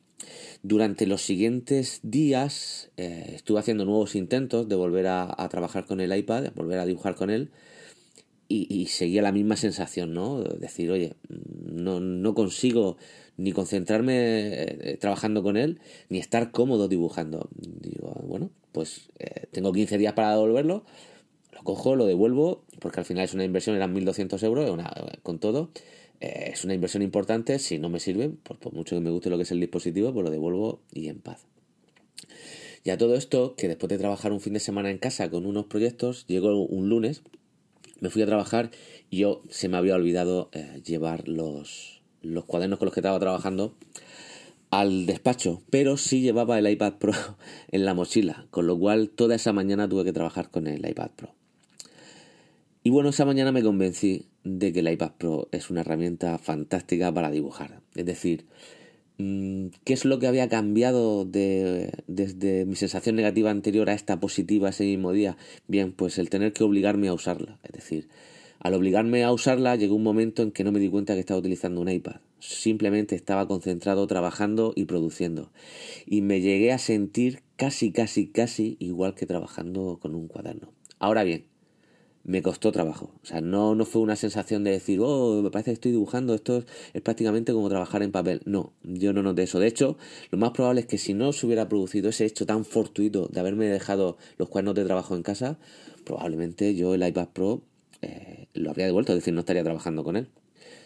Durante 0.61 1.07
los 1.07 1.23
siguientes 1.23 1.99
días 2.03 2.91
eh, 2.97 3.31
estuve 3.35 3.59
haciendo 3.59 3.85
nuevos 3.85 4.15
intentos 4.15 4.67
de 4.67 4.75
volver 4.75 5.07
a, 5.07 5.33
a 5.35 5.49
trabajar 5.49 5.85
con 5.85 6.01
el 6.01 6.15
iPad, 6.15 6.51
volver 6.55 6.79
a 6.79 6.85
dibujar 6.85 7.15
con 7.15 7.29
él, 7.31 7.49
y, 8.51 8.85
seguía 8.87 9.21
la 9.21 9.31
misma 9.31 9.55
sensación, 9.55 10.13
¿no? 10.13 10.41
Decir, 10.43 10.91
oye, 10.91 11.13
no, 11.29 12.33
consigo 12.33 12.97
ni 13.37 13.53
concentrarme 13.53 14.63
eh, 14.63 14.97
trabajando 14.99 15.41
con 15.41 15.57
él, 15.57 15.79
ni 16.09 16.19
estar 16.19 16.51
cómodo 16.51 16.87
dibujando. 16.87 17.49
Digo, 17.55 18.13
bueno, 18.23 18.51
pues 18.71 19.09
eh, 19.19 19.47
tengo 19.51 19.71
15 19.71 19.97
días 19.97 20.13
para 20.13 20.31
devolverlo, 20.31 20.85
lo 21.53 21.63
cojo, 21.63 21.95
lo 21.95 22.05
devuelvo, 22.05 22.63
porque 22.79 22.99
al 22.99 23.05
final 23.05 23.23
es 23.23 23.33
una 23.33 23.45
inversión, 23.45 23.75
eran 23.75 23.95
1.200 23.95 24.43
euros, 24.43 24.79
con 25.23 25.39
todo. 25.39 25.71
Eh, 26.19 26.51
es 26.53 26.63
una 26.65 26.73
inversión 26.73 27.01
importante, 27.03 27.57
si 27.57 27.79
no 27.79 27.89
me 27.89 27.99
sirve, 27.99 28.29
por, 28.29 28.59
por 28.59 28.73
mucho 28.73 28.95
que 28.95 29.01
me 29.01 29.09
guste 29.09 29.29
lo 29.29 29.37
que 29.37 29.43
es 29.43 29.51
el 29.51 29.59
dispositivo, 29.59 30.13
pues 30.13 30.23
lo 30.23 30.31
devuelvo 30.31 30.81
y 30.91 31.07
en 31.07 31.19
paz. 31.19 31.45
Y 32.83 32.89
a 32.89 32.97
todo 32.97 33.15
esto, 33.15 33.55
que 33.55 33.67
después 33.67 33.89
de 33.89 33.97
trabajar 33.97 34.31
un 34.31 34.39
fin 34.39 34.53
de 34.53 34.59
semana 34.59 34.89
en 34.89 34.97
casa 34.97 35.29
con 35.29 35.45
unos 35.45 35.65
proyectos, 35.67 36.25
llegó 36.27 36.55
un 36.65 36.89
lunes 36.89 37.21
me 38.01 38.09
fui 38.09 38.21
a 38.21 38.25
trabajar 38.25 38.71
y 39.09 39.19
yo 39.19 39.43
se 39.49 39.69
me 39.69 39.77
había 39.77 39.95
olvidado 39.95 40.49
eh, 40.51 40.81
llevar 40.85 41.29
los, 41.29 42.01
los 42.21 42.43
cuadernos 42.43 42.79
con 42.79 42.87
los 42.87 42.93
que 42.93 42.99
estaba 42.99 43.19
trabajando 43.19 43.73
al 44.71 45.05
despacho, 45.05 45.61
pero 45.69 45.97
sí 45.97 46.21
llevaba 46.21 46.57
el 46.57 46.69
iPad 46.69 46.93
Pro 46.93 47.13
en 47.71 47.85
la 47.85 47.93
mochila, 47.93 48.47
con 48.51 48.67
lo 48.67 48.77
cual 48.77 49.09
toda 49.09 49.35
esa 49.35 49.53
mañana 49.53 49.87
tuve 49.87 50.03
que 50.03 50.13
trabajar 50.13 50.49
con 50.49 50.67
el 50.67 50.87
iPad 50.87 51.11
Pro. 51.15 51.33
Y 52.83 52.89
bueno, 52.89 53.09
esa 53.09 53.25
mañana 53.25 53.51
me 53.51 53.61
convencí 53.61 54.25
de 54.43 54.73
que 54.73 54.79
el 54.79 54.91
iPad 54.91 55.11
Pro 55.17 55.47
es 55.51 55.69
una 55.69 55.81
herramienta 55.81 56.37
fantástica 56.39 57.13
para 57.13 57.29
dibujar. 57.29 57.81
Es 57.93 58.05
decir, 58.05 58.45
¿qué 59.17 59.93
es 59.93 60.05
lo 60.05 60.19
que 60.19 60.27
había 60.27 60.49
cambiado 60.49 61.25
de, 61.25 61.91
desde 62.07 62.65
mi 62.65 62.75
sensación 62.75 63.15
negativa 63.15 63.51
anterior 63.51 63.89
a 63.89 63.93
esta 63.93 64.19
positiva 64.19 64.69
ese 64.69 64.85
mismo 64.85 65.11
día? 65.11 65.37
Bien, 65.67 65.91
pues 65.91 66.17
el 66.17 66.29
tener 66.29 66.53
que 66.53 66.63
obligarme 66.63 67.07
a 67.07 67.13
usarla. 67.13 67.59
Es 67.63 67.71
decir, 67.71 68.07
al 68.59 68.73
obligarme 68.73 69.23
a 69.23 69.31
usarla 69.31 69.75
llegó 69.75 69.95
un 69.95 70.03
momento 70.03 70.43
en 70.43 70.51
que 70.51 70.63
no 70.63 70.71
me 70.71 70.79
di 70.79 70.89
cuenta 70.89 71.13
que 71.13 71.19
estaba 71.19 71.39
utilizando 71.39 71.81
un 71.81 71.89
iPad. 71.89 72.17
Simplemente 72.39 73.15
estaba 73.15 73.47
concentrado 73.47 74.05
trabajando 74.07 74.73
y 74.75 74.85
produciendo. 74.85 75.51
Y 76.05 76.21
me 76.21 76.41
llegué 76.41 76.71
a 76.71 76.77
sentir 76.77 77.41
casi, 77.55 77.91
casi, 77.91 78.27
casi 78.27 78.77
igual 78.79 79.15
que 79.15 79.25
trabajando 79.25 79.99
con 80.01 80.15
un 80.15 80.27
cuaderno. 80.27 80.73
Ahora 80.99 81.23
bien, 81.23 81.45
me 82.23 82.41
costó 82.41 82.71
trabajo. 82.71 83.11
O 83.23 83.25
sea, 83.25 83.41
no, 83.41 83.75
no 83.75 83.85
fue 83.85 84.01
una 84.01 84.15
sensación 84.15 84.63
de 84.63 84.71
decir, 84.71 84.99
oh, 85.01 85.41
me 85.41 85.51
parece 85.51 85.71
que 85.71 85.75
estoy 85.75 85.91
dibujando, 85.91 86.33
esto 86.33 86.63
es, 86.93 87.01
prácticamente 87.01 87.53
como 87.53 87.69
trabajar 87.69 88.03
en 88.03 88.11
papel. 88.11 88.41
No, 88.45 88.73
yo 88.83 89.13
no 89.13 89.23
noté 89.23 89.43
eso. 89.43 89.59
De 89.59 89.67
hecho, 89.67 89.97
lo 90.29 90.37
más 90.37 90.51
probable 90.51 90.81
es 90.81 90.87
que 90.87 90.97
si 90.97 91.13
no 91.13 91.33
se 91.33 91.45
hubiera 91.45 91.67
producido 91.67 92.09
ese 92.09 92.25
hecho 92.25 92.45
tan 92.45 92.65
fortuito 92.65 93.27
de 93.27 93.39
haberme 93.39 93.65
dejado 93.67 94.17
los 94.37 94.49
cuadernos 94.49 94.75
de 94.75 94.85
trabajo 94.85 95.15
en 95.15 95.23
casa, 95.23 95.57
probablemente 96.05 96.75
yo 96.75 96.93
el 96.93 97.07
iPad 97.07 97.29
Pro 97.33 97.61
eh, 98.01 98.47
lo 98.53 98.69
habría 98.69 98.85
devuelto, 98.85 99.13
es 99.13 99.19
decir, 99.19 99.33
no 99.33 99.41
estaría 99.41 99.63
trabajando 99.63 100.03
con 100.03 100.15
él. 100.15 100.29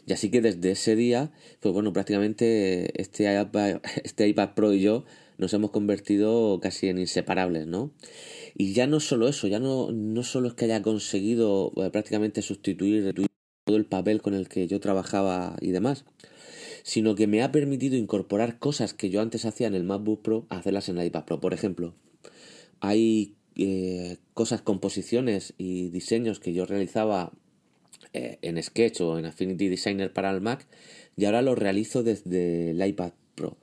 Y 0.07 0.13
así 0.13 0.29
que 0.29 0.41
desde 0.41 0.71
ese 0.71 0.95
día, 0.95 1.31
pues 1.59 1.73
bueno, 1.73 1.91
prácticamente 1.91 3.01
este 3.01 3.23
iPad, 3.41 3.81
este 4.03 4.27
iPad 4.27 4.53
Pro 4.53 4.73
y 4.73 4.81
yo 4.81 5.05
nos 5.37 5.53
hemos 5.53 5.71
convertido 5.71 6.59
casi 6.61 6.87
en 6.87 6.97
inseparables, 6.97 7.67
¿no? 7.67 7.91
Y 8.57 8.73
ya 8.73 8.87
no 8.87 9.01
solo 9.01 9.27
eso, 9.27 9.47
ya 9.47 9.59
no, 9.59 9.91
no 9.91 10.23
solo 10.23 10.47
es 10.47 10.53
que 10.53 10.65
haya 10.65 10.81
conseguido 10.81 11.73
eh, 11.75 11.89
prácticamente 11.91 12.41
sustituir 12.41 13.13
todo 13.65 13.75
el 13.75 13.85
papel 13.85 14.21
con 14.21 14.33
el 14.33 14.47
que 14.47 14.67
yo 14.67 14.79
trabajaba 14.79 15.57
y 15.59 15.71
demás, 15.71 16.05
sino 16.83 17.15
que 17.15 17.27
me 17.27 17.43
ha 17.43 17.51
permitido 17.51 17.97
incorporar 17.97 18.57
cosas 18.57 18.93
que 18.93 19.09
yo 19.09 19.19
antes 19.19 19.43
hacía 19.43 19.67
en 19.67 19.75
el 19.75 19.83
MacBook 19.83 20.21
Pro, 20.21 20.45
hacerlas 20.49 20.87
en 20.87 20.99
el 20.99 21.07
iPad 21.07 21.25
Pro. 21.25 21.41
Por 21.41 21.53
ejemplo, 21.53 21.95
hay 22.79 23.35
eh, 23.57 24.17
cosas, 24.33 24.61
composiciones 24.61 25.53
y 25.57 25.89
diseños 25.89 26.39
que 26.39 26.53
yo 26.53 26.65
realizaba 26.65 27.33
eh, 28.13 28.37
en 28.41 28.61
Sketch 28.63 29.01
o 29.01 29.19
en 29.19 29.25
Affinity 29.25 29.67
Designer 29.67 30.13
para 30.13 30.31
el 30.31 30.39
Mac 30.39 30.65
y 31.17 31.25
ahora 31.25 31.41
los 31.41 31.57
realizo 31.57 32.03
desde 32.03 32.71
el 32.71 32.85
iPad 32.85 33.11
Pro 33.35 33.57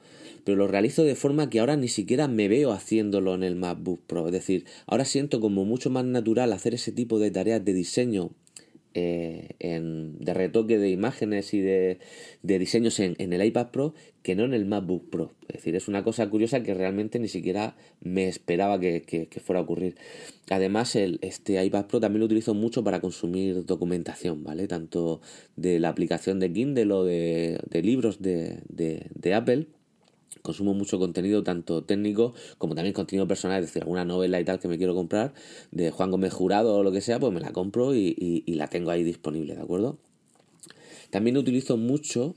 pero 0.45 0.57
lo 0.57 0.67
realizo 0.67 1.05
de 1.05 1.15
forma 1.15 1.51
que 1.51 1.61
ahora 1.61 1.77
ni 1.77 1.89
siquiera 1.89 2.29
me 2.29 2.49
veo 2.49 2.73
haciéndolo 2.73 3.35
en 3.35 3.43
el 3.43 3.57
MacBook 3.57 4.03
Pro. 4.07 4.27
Es 4.27 4.33
decir, 4.33 4.65
ahora 4.87 5.05
siento 5.05 5.41
como 5.41 5.65
mucho 5.65 5.91
más 5.91 6.05
natural 6.05 6.53
hacer 6.53 6.75
ese 6.75 6.93
tipo 6.93 7.19
de 7.19 7.31
tareas 7.31 7.65
de 7.65 7.75
diseño 7.75 8.31
eh, 8.95 9.51
en, 9.59 10.19
de 10.19 10.35
retoque 10.35 10.77
de 10.77 10.91
imágenes 10.91 11.55
y 11.55 11.61
de, 11.61 11.99
de 12.43 12.59
diseños 12.59 13.01
en, 13.01 13.15
en, 13.19 13.33
el 13.33 13.43
iPad 13.43 13.71
Pro 13.71 13.95
que 14.23 14.35
no 14.35 14.45
en 14.45 14.53
el 14.53 14.67
MacBook 14.67 15.09
Pro. 15.09 15.33
Es 15.49 15.57
decir, 15.57 15.77
es 15.77 15.89
una 15.89 16.05
cosa 16.05 16.29
curiosa 16.29 16.63
que 16.63 16.75
realmente 16.75 17.19
ni 17.19 17.29
siquiera 17.29 17.75
me 18.03 18.29
esperaba 18.29 18.79
que, 18.79 19.01
que, 19.03 19.41
fuera 19.41 19.61
a 19.61 19.63
ocurrir. 19.63 19.97
Además, 20.51 20.95
el, 20.95 21.21
este 21.23 21.65
iPad 21.65 21.87
Pro 21.87 22.01
también 22.01 22.21
lo 22.21 22.27
utilizo 22.27 22.53
mucho 22.53 22.85
para 22.85 23.01
consumir 23.01 23.65
documentación, 23.65 24.45
¿vale? 24.45 24.69
Tanto 24.69 25.23
de 25.57 25.81
la 25.81 25.89
aplicación 25.89 26.39
de 26.39 26.53
Kindle 26.53 26.93
o 26.93 27.05
de, 27.05 27.61
de 27.71 27.83
libros 27.83 28.21
de, 28.21 28.59
de, 28.69 29.07
de 29.15 29.35
Apple 29.35 29.69
consumo 30.41 30.75
mucho 30.75 30.99
contenido 30.99 31.43
tanto 31.43 31.85
técnico 31.85 32.35
como 32.59 32.75
también 32.75 32.95
contenido 32.95 33.29
personal, 33.29 33.61
es 33.61 33.67
decir, 33.67 33.83
alguna 33.83 34.05
novela 34.05 34.41
y 34.41 34.45
tal 34.45 34.59
que 34.59 34.69
me 34.69 34.79
quiero 34.79 34.95
comprar 34.95 35.35
de 35.71 35.91
Juan 35.91 36.11
Gómez 36.11 36.33
Jurado 36.33 36.77
o 36.77 36.83
lo 36.83 36.93
que 36.93 37.01
sea, 37.01 37.21
pues 37.21 37.33
me 37.33 37.41
la 37.41 37.53
compro 37.53 37.95
y, 37.95 38.15
y 38.19 38.55
la 38.55 38.69
tengo 38.69 38.91
ahí 38.91 39.03
disponible, 39.03 39.55
¿de 39.55 39.63
acuerdo? 39.63 39.99
También 41.11 41.37
utilizo 41.37 41.77
mucho 41.77 42.35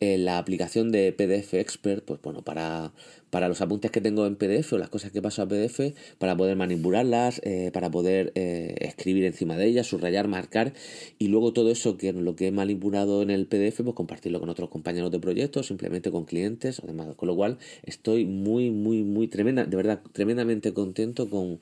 la 0.00 0.38
aplicación 0.38 0.90
de 0.90 1.12
PDF 1.12 1.54
Expert, 1.54 2.04
pues 2.04 2.20
bueno, 2.22 2.42
para, 2.42 2.92
para 3.30 3.48
los 3.48 3.60
apuntes 3.60 3.90
que 3.90 4.00
tengo 4.00 4.26
en 4.26 4.36
PDF 4.36 4.72
o 4.74 4.78
las 4.78 4.88
cosas 4.88 5.12
que 5.12 5.22
paso 5.22 5.42
a 5.42 5.48
PDF, 5.48 5.94
para 6.18 6.36
poder 6.36 6.56
manipularlas, 6.56 7.40
eh, 7.44 7.70
para 7.72 7.90
poder 7.90 8.32
eh, 8.34 8.74
escribir 8.80 9.24
encima 9.24 9.56
de 9.56 9.66
ellas, 9.66 9.86
subrayar, 9.86 10.28
marcar 10.28 10.72
y 11.18 11.28
luego 11.28 11.52
todo 11.52 11.70
eso 11.70 11.96
que 11.96 12.12
lo 12.12 12.36
que 12.36 12.48
he 12.48 12.52
manipulado 12.52 13.22
en 13.22 13.30
el 13.30 13.46
PDF, 13.46 13.82
pues 13.82 13.94
compartirlo 13.94 14.40
con 14.40 14.48
otros 14.48 14.68
compañeros 14.68 15.10
de 15.10 15.20
proyecto, 15.20 15.62
simplemente 15.62 16.10
con 16.10 16.24
clientes, 16.24 16.80
además, 16.82 17.14
con 17.16 17.28
lo 17.28 17.36
cual 17.36 17.58
estoy 17.84 18.24
muy, 18.26 18.70
muy, 18.70 19.02
muy 19.02 19.28
tremenda, 19.28 19.64
de 19.64 19.76
verdad, 19.76 20.00
tremendamente 20.12 20.72
contento 20.72 21.30
con 21.30 21.60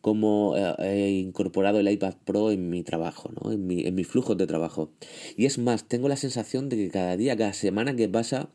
cómo 0.00 0.54
eh, 0.56 0.74
he 0.80 1.10
incorporado 1.12 1.80
el 1.80 1.88
iPad 1.88 2.14
Pro 2.26 2.50
en 2.50 2.68
mi 2.68 2.82
trabajo, 2.82 3.30
¿no? 3.40 3.52
en, 3.52 3.66
mi, 3.66 3.86
en 3.86 3.94
mis 3.94 4.06
flujos 4.06 4.36
de 4.36 4.46
trabajo. 4.46 4.90
Y 5.36 5.46
es 5.46 5.56
más, 5.56 5.88
tengo 5.88 6.08
la 6.08 6.16
sensación 6.16 6.68
de 6.68 6.76
que 6.76 6.90
cada 6.90 7.16
día, 7.16 7.36
cada 7.36 7.54
semana 7.54 7.96
que 7.96 8.06
pasa, 8.06 8.50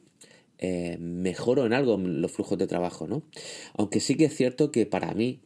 eh, 0.59 0.97
mejoro 0.99 1.65
en 1.65 1.73
algo 1.73 1.97
los 1.97 2.31
flujos 2.31 2.57
de 2.57 2.67
trabajo, 2.67 3.07
¿no? 3.07 3.23
Aunque 3.75 3.99
sí 3.99 4.15
que 4.15 4.25
es 4.25 4.35
cierto 4.35 4.71
que 4.71 4.85
para 4.85 5.13
mí 5.13 5.39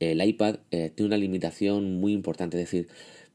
el 0.00 0.22
iPad 0.22 0.56
eh, 0.70 0.90
tiene 0.94 1.08
una 1.08 1.16
limitación 1.16 2.00
muy 2.00 2.12
importante, 2.12 2.56
es 2.56 2.64
decir, 2.64 2.88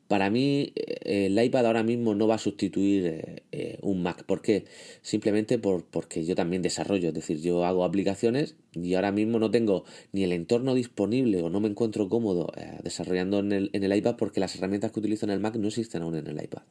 para 0.07 0.29
mí 0.29 0.73
eh, 0.75 1.25
el 1.25 1.43
iPad 1.43 1.65
ahora 1.65 1.83
mismo 1.83 2.13
no 2.13 2.27
va 2.27 2.35
a 2.35 2.39
sustituir 2.39 3.43
eh, 3.51 3.79
un 3.81 4.03
Mac. 4.03 4.23
¿Por 4.25 4.41
qué? 4.41 4.65
Simplemente 5.01 5.57
por, 5.57 5.85
porque 5.85 6.23
yo 6.25 6.35
también 6.35 6.61
desarrollo, 6.61 7.09
es 7.09 7.13
decir, 7.13 7.39
yo 7.41 7.65
hago 7.65 7.83
aplicaciones 7.83 8.55
y 8.73 8.93
ahora 8.93 9.11
mismo 9.11 9.39
no 9.39 9.49
tengo 9.49 9.85
ni 10.11 10.23
el 10.23 10.33
entorno 10.33 10.75
disponible 10.75 11.41
o 11.41 11.49
no 11.49 11.59
me 11.59 11.69
encuentro 11.69 12.09
cómodo 12.09 12.51
desarrollando 12.83 13.39
en 13.39 13.51
el, 13.51 13.69
en 13.73 13.83
el, 13.83 13.95
iPad 13.95 14.15
porque 14.17 14.39
las 14.39 14.55
herramientas 14.55 14.91
que 14.91 14.99
utilizo 14.99 15.25
en 15.25 15.31
el 15.31 15.39
Mac 15.39 15.55
no 15.55 15.67
existen 15.67 16.03
aún 16.03 16.15
en 16.15 16.27
el 16.27 16.43
iPad. 16.43 16.63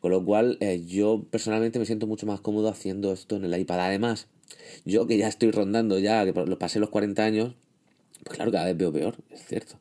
Con 0.00 0.10
lo 0.10 0.24
cual 0.24 0.58
yo 0.86 1.24
personalmente 1.30 1.78
me 1.78 1.86
siento 1.86 2.06
mucho 2.06 2.26
más 2.26 2.40
cómodo 2.40 2.68
haciendo 2.68 3.12
esto 3.12 3.36
en 3.36 3.44
el 3.44 3.58
iPad. 3.58 3.80
Además, 3.80 4.28
yo 4.84 5.06
que 5.06 5.16
ya 5.18 5.28
estoy 5.28 5.50
rondando 5.50 5.98
ya, 5.98 6.24
que 6.24 6.32
pasé 6.32 6.80
los 6.80 6.90
40 6.90 7.24
años, 7.24 7.54
pues 8.24 8.36
claro, 8.36 8.52
cada 8.52 8.66
vez 8.66 8.76
veo 8.76 8.92
peor, 8.92 9.16
es 9.30 9.46
cierto 9.46 9.78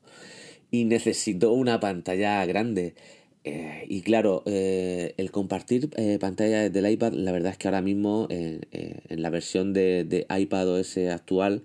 y 0.72 0.86
necesito 0.86 1.54
una 1.54 1.80
pantalla 1.80 2.46
grande. 2.46 2.96
Eh, 3.44 3.86
y 3.88 4.02
claro, 4.02 4.44
eh, 4.46 5.14
el 5.18 5.32
compartir 5.32 5.90
eh, 5.98 6.18
pantalla 6.20 6.70
del 6.70 6.90
iPad, 6.90 7.14
la 7.14 7.32
verdad 7.32 7.52
es 7.52 7.58
que 7.58 7.68
ahora 7.68 7.82
mismo 7.82 8.28
en 8.30 9.22
la 9.22 9.30
versión 9.30 9.74
de, 9.74 10.04
de, 10.04 10.26
iPad 10.36 10.68
OS 10.70 10.98
actual 11.12 11.64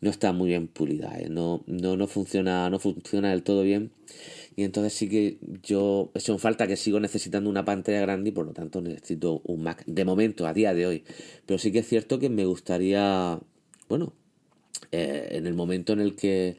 no 0.00 0.10
está 0.10 0.32
muy 0.32 0.48
bien 0.48 0.68
pulida, 0.68 1.16
no, 1.28 1.62
no, 1.66 1.96
no, 1.96 2.06
funciona, 2.06 2.70
no 2.70 2.78
funciona 2.78 3.30
del 3.30 3.42
todo 3.42 3.62
bien. 3.62 3.90
Y 4.58 4.64
entonces 4.64 4.92
sí 4.92 5.08
que 5.08 5.38
yo 5.62 6.10
he 6.14 6.18
hecho 6.18 6.36
falta 6.36 6.66
que 6.66 6.76
sigo 6.76 6.98
necesitando 6.98 7.48
una 7.48 7.64
pantalla 7.64 8.00
grande 8.00 8.30
y 8.30 8.32
por 8.32 8.44
lo 8.44 8.52
tanto 8.52 8.80
necesito 8.80 9.40
un 9.44 9.62
Mac 9.62 9.84
de 9.86 10.04
momento, 10.04 10.48
a 10.48 10.52
día 10.52 10.74
de 10.74 10.84
hoy. 10.84 11.04
Pero 11.46 11.60
sí 11.60 11.70
que 11.70 11.78
es 11.78 11.86
cierto 11.86 12.18
que 12.18 12.28
me 12.28 12.44
gustaría, 12.44 13.38
bueno, 13.88 14.14
en 14.90 15.46
el 15.46 15.54
momento 15.54 15.92
en 15.92 16.00
el 16.00 16.16
que 16.16 16.56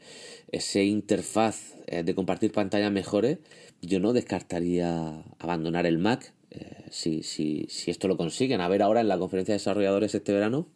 ese 0.50 0.82
interfaz 0.84 1.74
eh, 1.88 2.02
de 2.02 2.14
compartir 2.14 2.52
pantalla 2.52 2.88
mejore, 2.88 3.40
yo 3.82 4.00
no 4.00 4.14
descartaría 4.14 5.22
abandonar 5.38 5.84
el 5.84 5.98
Mac. 5.98 6.32
Eh, 6.52 6.86
si, 6.88 7.22
si, 7.22 7.66
si, 7.68 7.90
esto 7.90 8.08
lo 8.08 8.16
consiguen, 8.16 8.62
a 8.62 8.68
ver 8.68 8.80
ahora 8.80 9.02
en 9.02 9.08
la 9.08 9.18
conferencia 9.18 9.52
de 9.52 9.58
desarrolladores 9.58 10.14
este 10.14 10.32
verano, 10.32 10.68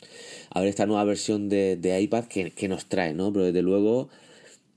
a 0.50 0.60
ver 0.60 0.68
esta 0.68 0.84
nueva 0.84 1.04
versión 1.04 1.48
de, 1.48 1.76
de 1.76 1.98
iPad 2.02 2.26
que, 2.26 2.50
que, 2.50 2.68
nos 2.68 2.84
trae, 2.84 3.14
¿no? 3.14 3.32
Pero 3.32 3.46
desde 3.46 3.62
luego 3.62 4.10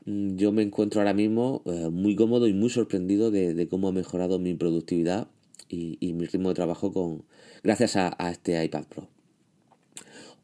yo 0.08 0.52
me 0.52 0.64
encuentro 0.64 1.02
ahora 1.02 1.14
mismo 1.14 1.62
eh, 1.66 1.90
muy 1.92 2.16
cómodo 2.16 2.48
y 2.48 2.54
muy 2.54 2.70
sorprendido 2.70 3.30
de, 3.30 3.54
de, 3.54 3.68
cómo 3.68 3.90
ha 3.90 3.92
mejorado 3.92 4.40
mi 4.40 4.54
productividad 4.56 5.28
y, 5.70 5.98
y 6.00 6.14
mi 6.14 6.26
ritmo 6.26 6.50
de 6.50 6.56
trabajo 6.56 6.94
con 6.94 7.26
gracias 7.64 7.98
a, 7.98 8.16
a 8.18 8.32
este 8.32 8.64
iPad 8.64 8.86
Pro. 8.86 9.10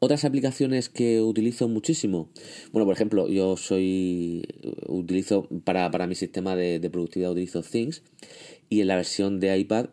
Otras 0.00 0.26
aplicaciones 0.26 0.90
que 0.90 1.22
utilizo 1.22 1.66
muchísimo. 1.66 2.28
Bueno, 2.72 2.84
por 2.84 2.94
ejemplo, 2.94 3.26
yo 3.26 3.56
soy. 3.56 4.42
utilizo 4.86 5.48
para, 5.64 5.90
para 5.90 6.06
mi 6.06 6.14
sistema 6.14 6.54
de, 6.56 6.78
productividad 6.90 7.32
utilizo 7.32 7.62
Things. 7.62 8.02
Y 8.68 8.82
en 8.82 8.88
la 8.88 8.96
versión 8.96 9.40
de 9.40 9.56
iPad 9.56 9.86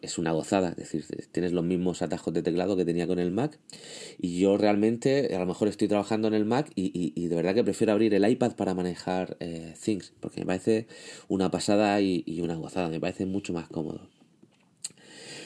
es, 0.00 0.18
una 0.18 0.32
gozada. 0.32 0.70
Es 0.70 0.76
decir, 0.76 1.04
tienes 1.32 1.52
los 1.52 1.64
mismos 1.64 2.02
atajos 2.02 2.32
de 2.34 2.42
teclado 2.42 2.76
que 2.76 2.84
tenía 2.84 3.06
con 3.06 3.18
el 3.18 3.30
Mac. 3.30 3.58
Y 4.18 4.40
yo 4.40 4.56
realmente, 4.56 5.34
a 5.34 5.38
lo 5.38 5.46
mejor 5.46 5.68
estoy 5.68 5.88
trabajando 5.88 6.28
en 6.28 6.34
el 6.34 6.44
Mac 6.44 6.70
y, 6.74 7.12
y, 7.14 7.28
de 7.28 7.36
verdad 7.36 7.54
que 7.54 7.64
prefiero 7.64 7.92
abrir 7.92 8.14
el 8.14 8.28
iPad 8.28 8.56
para 8.56 8.74
manejar 8.74 9.36
eh, 9.40 9.74
Things. 9.82 10.12
Porque 10.20 10.40
me 10.40 10.46
parece 10.46 10.86
una 11.28 11.50
pasada 11.50 12.00
y, 12.00 12.40
una 12.40 12.56
gozada. 12.56 12.88
Me 12.88 13.00
parece 13.00 13.26
mucho 13.26 13.52
más 13.52 13.68
cómodo. 13.68 14.08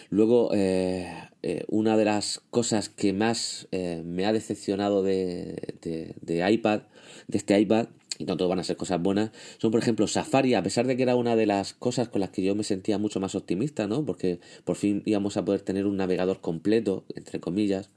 Luego, 0.08 0.50
eh, 0.54 1.12
eh, 1.42 1.64
una 1.68 1.96
de 1.96 2.04
las 2.04 2.42
cosas 2.50 2.88
que 2.88 3.12
más 3.12 3.68
eh, 3.72 4.02
me 4.04 4.26
ha 4.26 4.32
decepcionado 4.32 5.02
de, 5.02 5.74
de, 6.22 6.50
iPad, 6.52 6.82
de 7.26 7.38
este 7.38 7.58
iPad, 7.58 7.88
y 8.18 8.24
no 8.24 8.36
van 8.48 8.58
a 8.58 8.64
ser 8.64 8.76
cosas 8.76 9.00
buenas, 9.02 9.30
son 9.58 9.70
por 9.70 9.80
ejemplo 9.80 10.06
Safari, 10.06 10.54
a 10.54 10.62
pesar 10.62 10.86
de 10.86 10.96
que 10.96 11.02
era 11.02 11.16
una 11.16 11.36
de 11.36 11.46
las 11.46 11.74
cosas 11.74 12.08
con 12.08 12.20
las 12.20 12.30
que 12.30 12.42
yo 12.42 12.54
me 12.54 12.64
sentía 12.64 12.98
mucho 12.98 13.20
más 13.20 13.34
optimista, 13.34 13.86
¿no? 13.86 14.04
Porque 14.04 14.40
por 14.64 14.76
fin 14.76 15.02
íbamos 15.04 15.36
a 15.36 15.44
poder 15.44 15.60
tener 15.60 15.86
un 15.86 15.96
navegador 15.96 16.40
completo, 16.40 17.04
entre 17.14 17.40
comillas, 17.40 17.90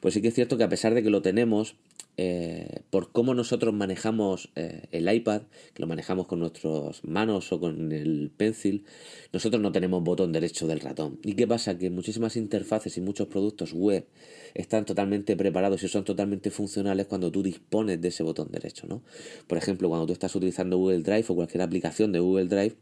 pues 0.00 0.14
sí 0.14 0.22
que 0.22 0.28
es 0.28 0.34
cierto 0.34 0.56
que 0.56 0.64
a 0.64 0.68
pesar 0.68 0.94
de 0.94 1.02
que 1.02 1.10
lo 1.10 1.22
tenemos, 1.22 1.74
eh, 2.18 2.82
por 2.90 3.10
cómo 3.10 3.32
nosotros 3.32 3.72
manejamos 3.72 4.50
eh, 4.54 4.84
el 4.92 5.12
iPad, 5.12 5.42
que 5.72 5.80
lo 5.80 5.86
manejamos 5.86 6.26
con 6.26 6.40
nuestras 6.40 7.02
manos 7.04 7.50
o 7.52 7.58
con 7.58 7.90
el 7.90 8.30
pencil, 8.36 8.84
nosotros 9.32 9.62
no 9.62 9.72
tenemos 9.72 10.04
botón 10.04 10.30
derecho 10.30 10.66
del 10.66 10.80
ratón. 10.80 11.18
¿Y 11.22 11.34
qué 11.34 11.46
pasa? 11.46 11.78
Que 11.78 11.88
muchísimas 11.88 12.36
interfaces 12.36 12.98
y 12.98 13.00
muchos 13.00 13.28
productos 13.28 13.72
web 13.72 14.06
están 14.52 14.84
totalmente 14.84 15.36
preparados 15.36 15.82
y 15.82 15.88
son 15.88 16.04
totalmente 16.04 16.50
funcionales 16.50 17.06
cuando 17.06 17.32
tú 17.32 17.42
dispones 17.42 18.00
de 18.00 18.08
ese 18.08 18.22
botón 18.22 18.48
derecho, 18.50 18.86
¿no? 18.86 19.02
Por 19.46 19.56
ejemplo, 19.56 19.88
cuando 19.88 20.06
tú 20.06 20.12
estás 20.12 20.34
utilizando 20.36 20.76
Google 20.76 21.00
Drive 21.00 21.24
o 21.28 21.34
cualquier 21.34 21.62
aplicación 21.62 22.12
de 22.12 22.20
Google 22.20 22.46
Drive, 22.46 22.76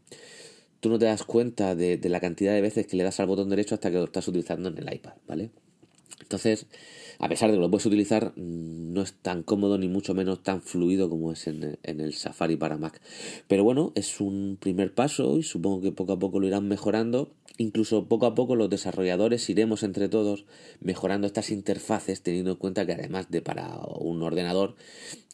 tú 0.81 0.89
no 0.89 0.99
te 0.99 1.05
das 1.05 1.23
cuenta 1.23 1.73
de, 1.73 1.95
de 1.95 2.09
la 2.09 2.19
cantidad 2.19 2.53
de 2.53 2.61
veces 2.61 2.85
que 2.85 2.97
le 2.97 3.03
das 3.03 3.21
al 3.21 3.27
botón 3.27 3.49
derecho 3.49 3.75
hasta 3.75 3.89
que 3.89 3.97
lo 3.97 4.03
estás 4.03 4.27
utilizando 4.27 4.67
en 4.67 4.77
el 4.77 4.93
iPad, 4.93 5.13
¿vale? 5.25 5.51
Entonces, 6.21 6.65
a 7.19 7.29
pesar 7.29 7.49
de 7.51 7.57
que 7.57 7.61
lo 7.61 7.69
puedes 7.69 7.85
utilizar, 7.85 8.33
no 8.91 9.01
es 9.01 9.13
tan 9.13 9.43
cómodo 9.43 9.77
ni 9.77 9.87
mucho 9.87 10.13
menos 10.13 10.43
tan 10.43 10.61
fluido 10.61 11.09
como 11.09 11.31
es 11.31 11.47
en, 11.47 11.77
el 11.83 12.13
Safari 12.13 12.55
para 12.55 12.77
Mac. 12.77 13.01
Pero 13.47 13.63
bueno, 13.63 13.91
es 13.95 14.19
un 14.19 14.57
primer 14.59 14.93
paso 14.93 15.37
y 15.37 15.43
supongo 15.43 15.81
que 15.81 15.91
poco 15.91 16.13
a 16.13 16.19
poco 16.19 16.39
lo 16.39 16.47
irán 16.47 16.67
mejorando. 16.67 17.31
Incluso 17.57 18.07
poco 18.07 18.25
a 18.25 18.35
poco 18.35 18.55
los 18.55 18.69
desarrolladores 18.69 19.49
iremos 19.49 19.83
entre 19.83 20.09
todos 20.09 20.45
mejorando 20.79 21.27
estas 21.27 21.51
interfaces, 21.51 22.21
teniendo 22.21 22.51
en 22.51 22.57
cuenta 22.57 22.85
que 22.85 22.93
además 22.93 23.29
de 23.29 23.41
para 23.41 23.79
un 23.99 24.21
ordenador, 24.23 24.75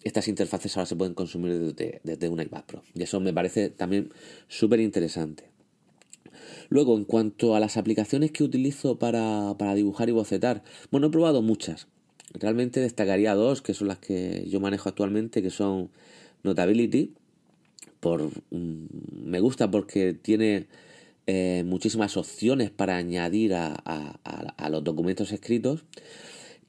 estas 0.03 0.27
interfaces 0.27 0.75
ahora 0.75 0.87
se 0.87 0.95
pueden 0.95 1.13
consumir 1.13 1.57
desde, 1.59 2.01
desde 2.03 2.29
un 2.29 2.41
iPad 2.41 2.65
Pro. 2.65 2.83
Y 2.93 3.03
eso 3.03 3.19
me 3.19 3.33
parece 3.33 3.69
también 3.69 4.11
súper 4.47 4.79
interesante. 4.79 5.49
Luego, 6.69 6.97
en 6.97 7.05
cuanto 7.05 7.55
a 7.55 7.59
las 7.59 7.77
aplicaciones 7.77 8.31
que 8.31 8.43
utilizo 8.43 8.99
para, 8.99 9.55
para 9.57 9.73
dibujar 9.75 10.09
y 10.09 10.11
bocetar, 10.11 10.63
bueno, 10.91 11.07
he 11.07 11.11
probado 11.11 11.41
muchas. 11.41 11.87
Realmente 12.33 12.79
destacaría 12.79 13.33
dos, 13.35 13.61
que 13.61 13.73
son 13.73 13.87
las 13.87 13.99
que 13.99 14.45
yo 14.47 14.59
manejo 14.59 14.89
actualmente, 14.89 15.41
que 15.41 15.49
son 15.49 15.89
Notability. 16.43 17.13
Por, 17.99 18.29
mm, 18.51 18.85
me 19.23 19.39
gusta 19.39 19.71
porque 19.71 20.13
tiene 20.13 20.67
eh, 21.25 21.63
muchísimas 21.65 22.15
opciones 22.17 22.69
para 22.69 22.97
añadir 22.97 23.53
a, 23.53 23.73
a, 23.75 24.69
los 24.69 24.83
documentos 24.83 25.31
escritos. 25.31 25.83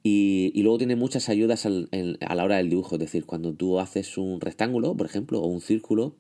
Y, 0.02 0.52
y, 0.54 0.62
luego 0.62 0.78
tiene 0.78 0.96
muchas 0.96 1.28
ayudas 1.28 1.66
al, 1.66 1.88
a 2.20 2.34
la 2.34 2.44
hora 2.44 2.56
del 2.56 2.70
dibujo. 2.70 2.94
Es 2.96 3.00
decir, 3.00 3.26
cuando 3.26 3.52
tú 3.52 3.78
haces 3.80 4.16
un 4.16 4.40
rectángulo, 4.40 4.96
por 4.96 5.06
ejemplo, 5.06 5.40
o 5.40 5.46
un 5.48 5.60
círculo, 5.60 6.14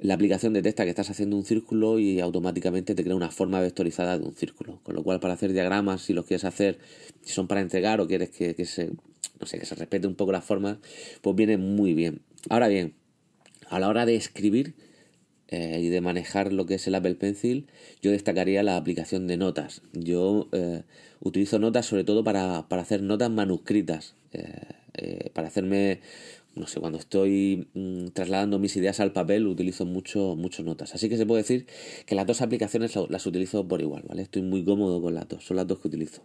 la 0.00 0.14
aplicación 0.14 0.52
detecta 0.52 0.84
que 0.84 0.90
estás 0.90 1.10
haciendo 1.10 1.36
un 1.36 1.44
círculo 1.44 1.98
y 1.98 2.20
automáticamente 2.20 2.94
te 2.94 3.02
crea 3.02 3.16
una 3.16 3.30
forma 3.30 3.60
vectorizada 3.60 4.18
de 4.18 4.24
un 4.24 4.34
círculo. 4.34 4.80
Con 4.82 4.94
lo 4.94 5.02
cual, 5.02 5.18
para 5.18 5.34
hacer 5.34 5.52
diagramas, 5.52 6.02
si 6.02 6.12
los 6.12 6.24
quieres 6.24 6.44
hacer, 6.44 6.78
si 7.22 7.32
son 7.32 7.48
para 7.48 7.60
entregar 7.60 8.00
o 8.00 8.06
quieres 8.06 8.30
que, 8.30 8.54
se, 8.64 8.90
no 9.40 9.46
sé, 9.46 9.58
que 9.58 9.66
se 9.66 9.74
respete 9.74 10.06
un 10.06 10.14
poco 10.14 10.30
la 10.30 10.40
forma, 10.40 10.78
pues 11.20 11.34
viene 11.34 11.56
muy 11.56 11.94
bien. 11.94 12.20
Ahora 12.48 12.68
bien, 12.68 12.94
a 13.68 13.80
la 13.80 13.88
hora 13.88 14.06
de 14.06 14.14
escribir 14.14 14.74
eh, 15.48 15.80
y 15.82 15.88
de 15.88 16.00
manejar 16.00 16.52
lo 16.52 16.64
que 16.66 16.74
es 16.74 16.86
el 16.86 16.94
Apple 16.94 17.16
Pencil, 17.16 17.66
yo 18.00 18.12
destacaría 18.12 18.62
la 18.62 18.76
aplicación 18.76 19.26
de 19.26 19.36
notas. 19.36 19.82
Yo 19.92 20.48
eh, 20.52 20.82
utilizo 21.20 21.58
notas 21.58 21.86
sobre 21.86 22.04
todo 22.04 22.22
para, 22.22 22.58
hacer 22.58 23.02
notas 23.02 23.30
manuscritas, 23.30 24.14
eh, 24.32 25.30
para 25.32 25.48
hacerme 25.48 26.00
no 26.54 26.66
sé, 26.66 26.80
cuando 26.80 26.98
estoy 26.98 27.68
mm, 27.74 28.08
trasladando 28.08 28.58
mis 28.58 28.76
ideas 28.76 29.00
al 29.00 29.12
papel 29.12 29.46
utilizo 29.46 29.86
mucho, 29.86 30.36
notas. 30.64 30.94
Así 30.94 31.08
que 31.08 31.16
se 31.16 31.26
puede 31.26 31.42
decir 31.42 31.66
que 32.06 32.14
las 32.14 32.26
dos 32.26 32.40
aplicaciones 32.42 32.94
las 33.08 33.26
utilizo 33.26 33.66
por 33.66 33.80
igual, 33.80 34.04
¿vale? 34.08 34.22
Estoy 34.22 34.42
muy 34.42 34.64
cómodo 34.64 35.00
con 35.00 35.14
las 35.14 35.28
dos, 35.28 35.44
son 35.44 35.56
las 35.56 35.66
dos 35.66 35.78
que 35.80 35.88
utilizo. 35.88 36.22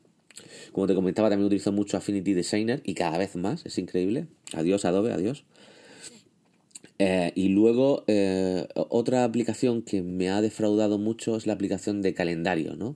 Como 0.72 0.88
te 0.88 0.96
comentaba, 0.96 1.30
también 1.30 1.46
utilizo 1.46 1.72
mucho 1.72 1.98
Affinity 1.98 2.34
Designer 2.34 2.82
y 2.84 2.96
cada 2.96 3.18
vez 3.18 3.36
más, 3.36 3.66
es 3.66 3.78
increíble. 3.78 4.28
Adiós 4.54 4.86
Adobe, 4.86 5.14
adiós. 5.14 5.46
Eh, 7.00 7.32
y 7.36 7.50
luego 7.50 8.04
eh, 8.08 8.68
otra 8.76 9.24
aplicación 9.24 9.82
que 9.82 10.02
me 10.02 10.30
ha 10.30 10.42
defraudado 10.42 10.98
mucho 10.98 11.36
es 11.36 11.48
la 11.48 11.54
aplicación 11.54 12.02
de 12.02 12.14
calendario, 12.14 12.76
¿no? 12.76 12.96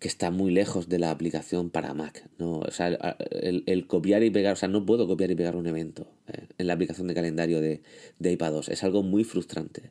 Que 0.00 0.08
está 0.08 0.30
muy 0.30 0.50
lejos 0.50 0.88
de 0.88 0.98
la 0.98 1.10
aplicación 1.10 1.68
para 1.68 1.92
Mac. 1.92 2.24
¿no? 2.38 2.60
O 2.60 2.70
sea, 2.70 2.88
el, 2.88 3.86
copiar 3.86 4.22
y 4.24 4.30
pegar, 4.30 4.54
o 4.54 4.56
sea, 4.56 4.68
no 4.68 4.86
puedo 4.86 5.06
copiar 5.06 5.30
y 5.30 5.34
pegar 5.34 5.56
un 5.56 5.66
evento 5.66 6.08
eh, 6.26 6.46
en 6.56 6.66
la 6.66 6.72
aplicación 6.72 7.06
de 7.06 7.14
calendario 7.14 7.60
de, 7.60 7.82
de 8.18 8.32
iPad 8.32 8.52
2. 8.52 8.70
Es 8.70 8.82
algo 8.82 9.02
muy 9.02 9.24
frustrante. 9.24 9.90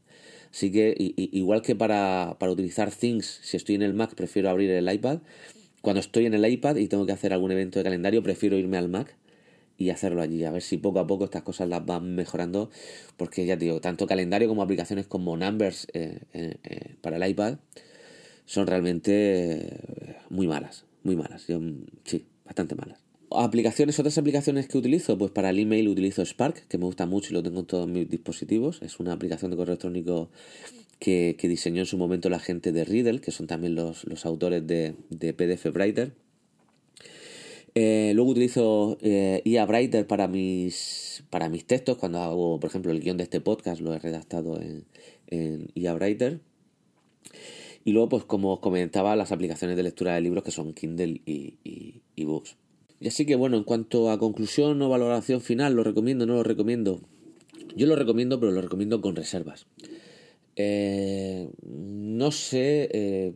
Así 0.51 0.71
que, 0.71 0.95
igual 0.97 1.61
que 1.61 1.75
para, 1.75 2.37
para 2.39 2.51
utilizar 2.51 2.91
Things, 2.91 3.39
si 3.43 3.55
estoy 3.55 3.75
en 3.75 3.83
el 3.83 3.93
Mac, 3.93 4.15
prefiero 4.15 4.49
abrir 4.49 4.71
el 4.71 4.91
iPad. 4.91 5.19
Cuando 5.81 5.99
estoy 5.99 6.25
en 6.25 6.33
el 6.33 6.43
iPad 6.43 6.77
y 6.77 6.87
tengo 6.87 7.05
que 7.05 7.11
hacer 7.11 7.31
algún 7.31 7.51
evento 7.51 7.77
de 7.77 7.83
calendario, 7.83 8.23
prefiero 8.23 8.57
irme 8.57 8.77
al 8.77 8.89
Mac 8.89 9.15
y 9.77 9.91
hacerlo 9.91 10.23
allí. 10.23 10.43
A 10.43 10.49
ver 10.49 10.63
si 10.63 10.77
poco 10.77 10.99
a 10.99 11.05
poco 11.05 11.25
estas 11.25 11.43
cosas 11.43 11.69
las 11.69 11.85
van 11.85 12.15
mejorando. 12.15 12.71
Porque 13.15 13.45
ya 13.45 13.57
digo, 13.57 13.79
tanto 13.79 14.07
calendario 14.07 14.47
como 14.47 14.63
aplicaciones 14.63 15.05
como 15.05 15.37
Numbers 15.37 15.87
eh, 15.93 16.19
eh, 16.33 16.95
para 16.99 17.17
el 17.17 17.29
iPad 17.29 17.59
son 18.49 18.65
realmente 18.65 19.11
eh, 19.13 20.15
muy 20.31 20.47
malas, 20.47 20.83
muy 21.03 21.15
malas. 21.15 21.45
sí, 22.03 22.25
bastante 22.43 22.73
malas. 22.73 22.99
Aplicaciones, 23.29 23.99
otras 23.99 24.17
aplicaciones 24.17 24.67
que 24.67 24.79
utilizo, 24.79 25.19
pues 25.19 25.29
para 25.29 25.51
el 25.51 25.59
email 25.59 25.87
utilizo 25.87 26.25
Spark, 26.25 26.67
que 26.67 26.79
me 26.79 26.85
gusta 26.85 27.05
mucho 27.05 27.29
y 27.29 27.33
lo 27.33 27.43
tengo 27.43 27.59
en 27.59 27.67
todos 27.67 27.87
mis 27.87 28.09
dispositivos. 28.09 28.81
Es 28.81 28.99
una 28.99 29.13
aplicación 29.13 29.51
de 29.51 29.57
correo 29.57 29.73
electrónico 29.73 30.31
que, 30.97 31.37
diseñó 31.39 31.81
en 31.81 31.85
su 31.85 31.99
momento 31.99 32.27
la 32.31 32.39
gente 32.39 32.71
de 32.71 32.85
Riddle, 32.85 33.21
que 33.21 33.29
son 33.29 33.45
también 33.45 33.75
los, 33.75 34.03
autores 34.25 34.65
de, 34.65 34.95
PDF 35.11 35.67
Writer. 35.67 36.13
Eh, 37.75 38.13
luego 38.15 38.31
utilizo 38.31 38.97
eh, 39.03 39.43
IA 39.45 39.67
Writer 39.67 40.07
para 40.07 40.27
mis, 40.27 41.23
para 41.29 41.49
mis 41.49 41.65
textos. 41.67 41.99
Cuando 41.99 42.17
hago, 42.17 42.59
por 42.59 42.71
ejemplo, 42.71 42.91
el 42.91 42.99
guion 42.99 43.17
de 43.17 43.25
este 43.25 43.41
podcast, 43.41 43.79
lo 43.79 43.93
he 43.93 43.99
redactado 43.99 44.59
en, 44.59 44.85
en 45.27 45.67
IA 45.75 45.93
Writer. 45.93 46.39
Y 47.85 47.93
luego, 47.93 48.09
pues 48.09 48.23
como 48.25 48.53
os 48.53 48.59
comentaba, 48.59 49.15
las 49.15 49.31
aplicaciones 49.31 49.77
de 49.77 49.83
lectura 49.83 50.15
de 50.15 50.21
libros 50.21 50.43
que 50.43 50.51
son 50.51 50.73
Kindle 50.73 51.21
y, 51.25 51.55
y, 51.63 52.23
Books. 52.23 52.57
Y 52.99 53.07
así 53.07 53.25
que 53.25 53.35
bueno, 53.35 53.57
en 53.57 53.63
cuanto 53.63 54.11
a 54.11 54.19
conclusión 54.19 54.81
o 54.81 54.89
valoración 54.89 55.41
final, 55.41 55.73
¿lo 55.73 55.83
recomiendo 55.83 56.25
no 56.25 56.33
lo 56.33 56.43
recomiendo? 56.43 56.99
Yo 57.75 57.87
lo 57.87 57.95
recomiendo, 57.95 58.39
pero 58.39 58.51
lo 58.51 58.61
recomiendo 58.61 58.99
con 58.99 59.15
reservas. 59.15 59.67
Eh, 60.57 61.49
no 61.63 62.31
sé 62.31 62.89
eh, 62.91 63.33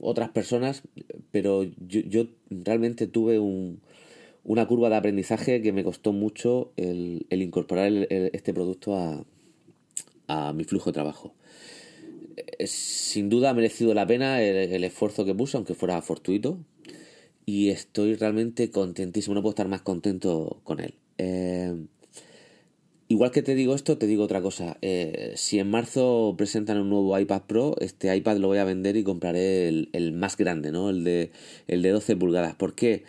otras 0.00 0.30
personas, 0.30 0.82
pero 1.30 1.64
yo, 1.86 2.26
realmente 2.48 3.06
tuve 3.06 3.38
una 3.38 4.66
curva 4.66 4.88
de 4.88 4.96
aprendizaje 4.96 5.60
que 5.60 5.72
me 5.72 5.84
costó 5.84 6.14
mucho 6.14 6.72
el, 6.76 7.26
incorporar 7.30 7.92
este 8.10 8.54
producto 8.54 8.96
a, 8.96 9.24
a 10.28 10.52
mi 10.54 10.64
flujo 10.64 10.90
de 10.90 10.94
trabajo 10.94 11.34
sin 12.66 13.28
duda 13.28 13.50
ha 13.50 13.54
merecido 13.54 13.94
la 13.94 14.06
pena 14.06 14.42
el, 14.42 14.84
esfuerzo 14.84 15.24
que 15.24 15.34
puso, 15.34 15.58
aunque 15.58 15.74
fuera 15.74 16.00
fortuito. 16.02 16.58
Y 17.44 17.70
estoy 17.70 18.14
realmente 18.14 18.70
contentísimo, 18.70 19.34
no 19.34 19.42
puedo 19.42 19.50
estar 19.50 19.68
más 19.68 19.82
contento 19.82 20.60
con 20.64 20.80
él. 20.80 20.94
Eh, 21.18 21.74
igual 23.08 23.30
que 23.30 23.42
te 23.42 23.54
digo 23.54 23.74
esto, 23.74 23.98
te 23.98 24.06
digo 24.06 24.24
otra 24.24 24.40
cosa. 24.40 24.78
Eh, 24.80 25.32
si 25.36 25.58
en 25.58 25.70
marzo 25.70 26.34
presentan 26.38 26.78
un 26.78 26.90
nuevo 26.90 27.18
iPad 27.18 27.42
Pro, 27.42 27.74
este 27.80 28.14
iPad 28.14 28.36
lo 28.36 28.48
voy 28.48 28.58
a 28.58 28.64
vender 28.64 28.96
y 28.96 29.02
compraré 29.02 29.68
el, 29.68 30.12
más 30.12 30.36
grande, 30.36 30.72
¿no? 30.72 30.90
El 30.90 31.04
de, 31.04 31.30
el 31.66 31.82
de 31.82 31.90
12 31.90 32.16
pulgadas. 32.16 32.54
¿Por 32.54 32.74
qué? 32.74 33.04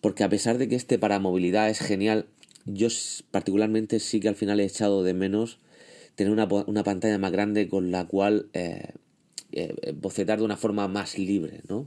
Porque 0.00 0.24
a 0.24 0.28
pesar 0.28 0.58
de 0.58 0.68
que 0.68 0.74
este 0.74 0.98
para 0.98 1.20
movilidad 1.20 1.70
es 1.70 1.78
genial, 1.78 2.26
yo 2.66 2.88
particularmente 3.30 4.00
sí 4.00 4.20
que 4.20 4.28
al 4.28 4.34
final 4.34 4.60
he 4.60 4.64
echado 4.64 5.02
de 5.02 5.14
menos 5.14 5.58
tener 6.14 6.32
una, 6.32 6.46
una 6.66 6.84
pantalla 6.84 7.18
más 7.18 7.32
grande 7.32 7.68
con 7.68 7.90
la 7.90 8.06
cual 8.06 8.48
eh, 8.52 8.92
eh, 9.52 9.94
bocetar 9.94 10.38
de 10.38 10.44
una 10.44 10.56
forma 10.56 10.88
más 10.88 11.18
libre, 11.18 11.60
¿no? 11.68 11.86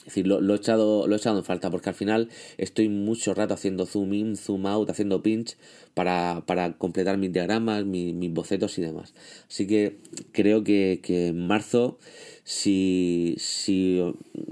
Es 0.00 0.06
decir, 0.06 0.26
lo, 0.26 0.54
he 0.54 0.56
echado, 0.56 1.06
lo 1.06 1.14
he 1.14 1.18
echado 1.18 1.38
en 1.38 1.44
falta 1.44 1.70
porque 1.70 1.90
al 1.90 1.94
final 1.94 2.30
estoy 2.56 2.88
mucho 2.88 3.34
rato 3.34 3.52
haciendo 3.52 3.84
zoom 3.84 4.14
in, 4.14 4.36
zoom 4.36 4.66
out, 4.66 4.88
haciendo 4.88 5.22
pinch 5.22 5.56
para, 5.92 6.42
para 6.46 6.72
completar 6.78 7.18
mis 7.18 7.32
diagramas, 7.32 7.84
mis, 7.84 8.32
bocetos 8.32 8.78
y 8.78 8.82
demás. 8.82 9.14
Así 9.46 9.66
que 9.66 9.98
creo 10.32 10.64
que, 10.64 11.00
que 11.02 11.28
en 11.28 11.46
marzo, 11.46 11.98
si, 12.44 13.36
si, 13.38 14.00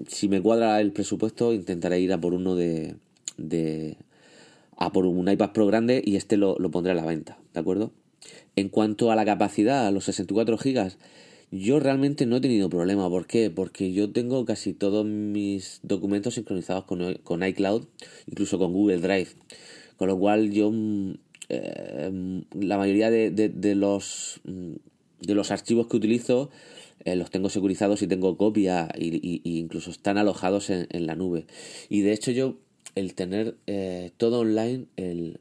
si 0.07 0.29
me 0.29 0.43
cuadra 0.43 0.81
el 0.83 0.93
presupuesto, 0.93 1.55
intentaré 1.55 1.99
ir 2.01 2.13
a 2.13 2.21
por 2.21 2.35
uno 2.35 2.55
de, 2.55 2.97
de 3.39 3.97
a 4.77 4.93
por 4.93 5.07
un 5.07 5.31
iPad 5.31 5.53
Pro 5.53 5.67
grande 5.67 6.03
y 6.05 6.17
este 6.17 6.37
lo, 6.37 6.57
lo 6.59 6.71
pondré 6.71 6.93
a 6.93 6.95
la 6.95 7.07
venta, 7.07 7.39
¿de 7.55 7.61
acuerdo? 7.61 7.91
En 8.59 8.71
cuanto 8.71 9.13
a 9.13 9.15
la 9.15 9.25
capacidad, 9.25 9.87
a 9.87 9.93
los 9.93 10.07
64 10.07 10.57
GB, 10.57 10.91
yo 11.53 11.79
realmente 11.79 12.27
no 12.27 12.39
he 12.39 12.41
tenido 12.41 12.69
problema. 12.69 13.09
¿Por 13.09 13.29
qué? 13.29 13.51
Porque 13.51 13.93
yo 13.93 14.11
tengo 14.11 14.45
casi 14.45 14.73
todos 14.73 15.07
mis 15.07 15.79
documentos 15.85 16.35
sincronizados 16.35 16.83
con, 16.83 17.43
iCloud, 17.45 17.85
incluso 18.27 18.59
con 18.59 18.73
Google 18.73 18.99
Drive. 18.99 19.29
Con 19.97 20.09
lo 20.09 20.19
cual 20.19 20.51
yo 20.51 20.73
mm, 20.73 21.13
eh, 21.51 22.43
la 22.59 22.79
mayoría 22.79 23.13
de, 23.13 23.31
de, 23.31 23.75
los 23.77 24.41
de 24.45 25.35
los 25.37 25.53
archivos 25.53 25.87
que 25.87 25.97
utilizo 25.97 26.51
eh, 27.05 27.15
los 27.15 27.31
tengo 27.31 27.51
securizados 27.51 28.03
y 28.03 28.09
tengo 28.09 28.37
copia 28.37 28.89
y, 28.99 29.41
incluso 29.45 29.93
están 29.93 30.19
alojados 30.19 30.69
en, 30.71 31.07
la 31.07 31.15
nube. 31.15 31.47
Y 31.89 32.01
de 32.01 32.13
hecho 32.13 32.33
yo 32.33 32.57
el 32.97 33.15
tener 33.15 33.55
eh, 33.69 34.11
todo 34.17 34.41
online 34.41 34.87
el, 34.97 35.39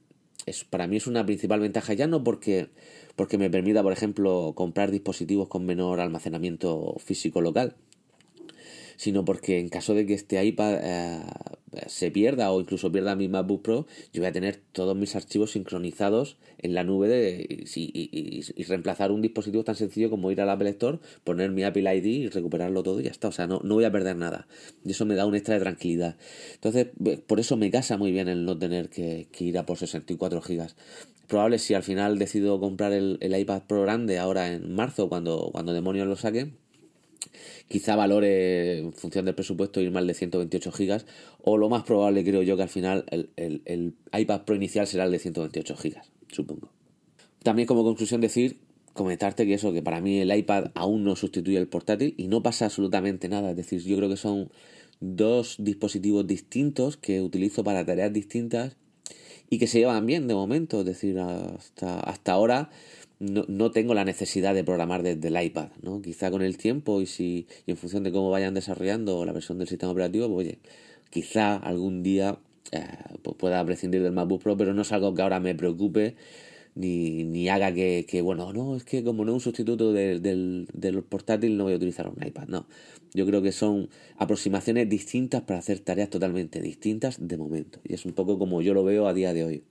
es, 0.48 0.64
para 0.64 0.88
mí 0.88 0.98
es 0.98 1.06
una 1.06 1.26
principal 1.26 1.60
ventaja 1.60 1.94
ya 1.94 2.08
no 2.08 2.24
porque 2.24 2.70
porque 3.18 3.38
me 3.38 3.50
permita 3.50 3.84
por 3.84 3.92
ejemplo 3.92 4.54
comprar 4.56 4.92
dispositivos 4.92 5.50
con 5.50 5.66
menor 5.66 6.00
almacenamiento 6.00 6.96
físico 7.00 7.42
local 7.42 7.76
sino 8.98 9.24
porque 9.24 9.60
en 9.60 9.70
caso 9.70 9.94
de 9.94 10.06
que 10.06 10.14
este 10.14 10.44
iPad 10.44 10.80
eh, 10.82 11.22
se 11.88 12.12
pierda 12.12 12.52
o 12.52 12.60
incluso 12.60 12.92
pierda 12.92 13.16
mi 13.16 13.28
MacBook 13.28 13.62
Pro, 13.62 13.88
yo 14.12 14.22
voy 14.22 14.28
a 14.28 14.32
tener 14.32 14.60
todos 14.72 14.98
mis 14.98 15.16
archivos 15.16 15.52
sincronizados 15.52 16.38
en 16.58 16.74
la 16.74 16.84
nube 16.84 17.08
de, 17.08 17.66
y, 17.76 18.64
reemplazar 18.64 19.12
un 19.12 19.22
dispositivo 19.22 19.64
tan 19.64 19.76
sencillo 19.76 20.10
como 20.10 20.32
ir 20.32 20.42
al 20.42 20.50
Apple 20.50 20.70
Store, 20.72 21.00
poner 21.24 21.52
mi 21.52 21.64
Apple 21.64 21.96
ID 21.96 22.06
y 22.06 22.28
recuperarlo 22.30 22.84
todo 22.84 23.00
y 23.00 23.04
ya 23.04 23.12
está. 23.12 23.28
O 23.28 23.32
sea, 23.32 23.48
no, 23.48 23.62
no 23.64 23.76
voy 23.76 23.86
a 23.86 23.92
perder 23.92 24.16
nada. 24.16 24.48
Y 24.84 24.92
eso 24.92 25.06
me 25.06 25.16
da 25.16 25.26
un 25.26 25.36
extra 25.36 25.56
de 25.56 25.62
tranquilidad. 25.62 26.18
Entonces, 26.56 26.88
por 27.28 27.40
eso 27.40 27.56
me 27.56 27.70
casa 27.70 27.98
muy 27.98 28.12
bien 28.12 28.28
el 28.28 28.46
no 28.46 28.58
tener 28.58 28.90
que, 28.90 29.28
ir 29.40 29.58
a 29.58 29.66
por 29.66 29.78
64 29.78 30.42
gigas 30.42 30.76
probable 31.28 31.60
si 31.60 31.74
al 31.74 31.84
final 31.84 32.18
decido 32.18 32.58
comprar 32.58 32.94
el, 32.94 33.18
el, 33.20 33.38
iPad 33.38 33.64
Pro 33.68 33.82
grande 33.82 34.18
ahora 34.18 34.54
en 34.54 34.74
marzo 34.74 35.10
cuando, 35.10 35.50
cuando 35.52 35.74
demonios 35.74 36.08
lo 36.08 36.16
saque 36.16 36.54
quizá 37.68 37.96
valore 37.96 38.80
en 38.80 38.94
función 38.94 39.26
del 39.26 39.36
presupuesto 39.36 39.82
ir 39.82 39.92
mal 39.92 40.08
de 40.08 40.14
128 40.14 40.72
gigas 40.72 41.06
o 41.42 41.58
lo 41.58 41.70
más 41.70 41.84
probable 41.84 42.24
creo 42.24 42.44
yo 42.44 42.58
que 42.58 42.64
al 42.64 42.70
final 42.70 43.06
el, 43.10 43.30
el, 43.36 43.94
iPad 44.14 44.42
Pro 44.42 44.56
inicial 44.56 44.88
será 44.88 45.06
el 45.06 45.12
de 45.12 45.20
128 45.20 45.76
gigas, 45.78 46.12
supongo. 46.32 46.70
También 47.44 47.68
como 47.68 47.84
conclusión 47.84 48.22
decir, 48.22 48.58
comentarte 48.94 49.46
que 49.46 49.54
eso, 49.54 49.72
que 49.72 49.82
para 49.82 50.02
mí 50.02 50.20
el 50.20 50.36
iPad 50.36 50.72
aún 50.76 51.04
no 51.04 51.16
sustituye 51.16 51.58
el 51.58 51.68
portátil 51.68 52.14
y 52.18 52.28
no 52.28 52.44
pasa 52.44 52.66
absolutamente 52.66 53.30
nada, 53.30 53.52
es 53.52 53.58
decir, 53.58 53.82
yo 53.82 53.98
creo 53.98 54.10
que 54.10 54.18
son 54.18 54.50
dos 55.00 55.56
dispositivos 55.60 56.26
distintos 56.26 56.98
que 56.98 57.22
utilizo 57.22 57.64
para 57.64 57.86
tareas 57.86 58.12
distintas 58.12 58.76
y 59.50 59.60
que 59.60 59.68
se 59.68 59.80
llevan 59.80 60.06
bien 60.06 60.28
de 60.28 60.34
momento, 60.34 60.82
es 60.82 60.86
decir, 60.86 61.20
hasta, 61.20 62.00
hasta 62.00 62.32
ahora 62.34 62.70
no, 63.20 63.46
no, 63.48 63.72
tengo 63.72 63.94
la 63.94 64.06
necesidad 64.06 64.54
de 64.54 64.64
programar 64.64 65.04
desde 65.04 65.28
el 65.28 65.42
iPad, 65.42 65.70
¿no? 65.82 66.02
Quizá 66.02 66.30
con 66.32 66.42
el 66.42 66.58
tiempo 66.58 67.02
y 67.02 67.06
si 67.08 67.48
y 67.66 67.72
en 67.72 67.78
función 67.78 68.04
de 68.04 68.12
cómo 68.12 68.30
vayan 68.30 68.54
desarrollando 68.54 69.26
la 69.26 69.34
versión 69.34 69.58
del 69.58 69.68
sistema 69.68 69.92
operativo, 69.92 70.28
pues 70.28 70.48
oye, 70.48 70.60
quizá 71.10 71.56
algún 71.58 72.04
día 72.04 72.40
eh, 72.72 72.82
pues 73.24 73.36
pueda 73.38 73.64
prescindir 73.66 74.04
del 74.04 74.12
MacBook 74.14 74.44
Pro, 74.44 74.58
pero 74.58 74.74
no 74.74 74.82
es 74.84 74.92
algo 74.92 75.14
que 75.14 75.22
ahora 75.22 75.40
me 75.40 75.56
preocupe 75.56 76.16
ni, 76.76 77.24
ni 77.24 77.50
haga 77.50 77.74
que, 77.74 78.06
que, 78.08 78.22
bueno, 78.22 78.54
no, 78.54 78.76
es 78.76 78.84
que 78.84 79.04
como 79.04 79.26
no 79.26 79.32
es 79.32 79.36
un 79.36 79.42
sustituto 79.42 79.94
del, 79.94 80.22
del 80.22 81.04
portátil 81.04 81.58
no 81.58 81.64
voy 81.66 81.74
a 81.74 81.78
utilizar 81.78 82.08
un 82.08 82.26
iPad, 82.26 82.48
no. 82.48 82.68
Yo 83.14 83.26
creo 83.26 83.42
que 83.42 83.52
son 83.52 83.90
aproximaciones 84.18 84.88
distintas 84.90 85.42
para 85.42 85.60
hacer 85.60 85.80
tareas 85.80 86.10
totalmente 86.10 86.62
distintas 86.62 87.18
de 87.20 87.38
momento. 87.38 87.80
Y 87.84 87.94
es 87.96 88.06
un 88.06 88.14
poco 88.14 88.38
como 88.38 88.62
yo 88.62 88.74
lo 88.74 88.84
veo 88.84 89.08
a 89.08 89.14
día 89.14 89.34
de 89.34 89.44
hoy. 89.44 89.64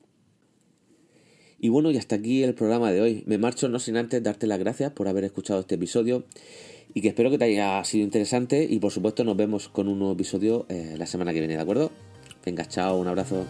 Y 1.58 1.68
bueno, 1.68 1.90
y 1.90 1.96
hasta 1.96 2.16
aquí 2.16 2.42
el 2.42 2.54
programa 2.54 2.92
de 2.92 3.00
hoy. 3.00 3.22
Me 3.26 3.38
marcho 3.38 3.68
no 3.68 3.78
sin 3.78 3.96
antes 3.96 4.22
darte 4.22 4.46
las 4.46 4.58
gracias 4.58 4.92
por 4.92 5.08
haber 5.08 5.24
escuchado 5.24 5.60
este 5.60 5.76
episodio 5.76 6.24
y 6.94 7.00
que 7.00 7.08
espero 7.08 7.30
que 7.30 7.38
te 7.38 7.44
haya 7.44 7.82
sido 7.84 8.04
interesante 8.04 8.66
y 8.68 8.78
por 8.78 8.92
supuesto 8.92 9.24
nos 9.24 9.36
vemos 9.36 9.68
con 9.68 9.88
un 9.88 9.98
nuevo 9.98 10.14
episodio 10.14 10.66
eh, 10.68 10.94
la 10.98 11.06
semana 11.06 11.32
que 11.32 11.40
viene, 11.40 11.56
¿de 11.56 11.62
acuerdo? 11.62 11.90
Venga, 12.44 12.66
chao, 12.66 12.98
un 12.98 13.08
abrazo. 13.08 13.44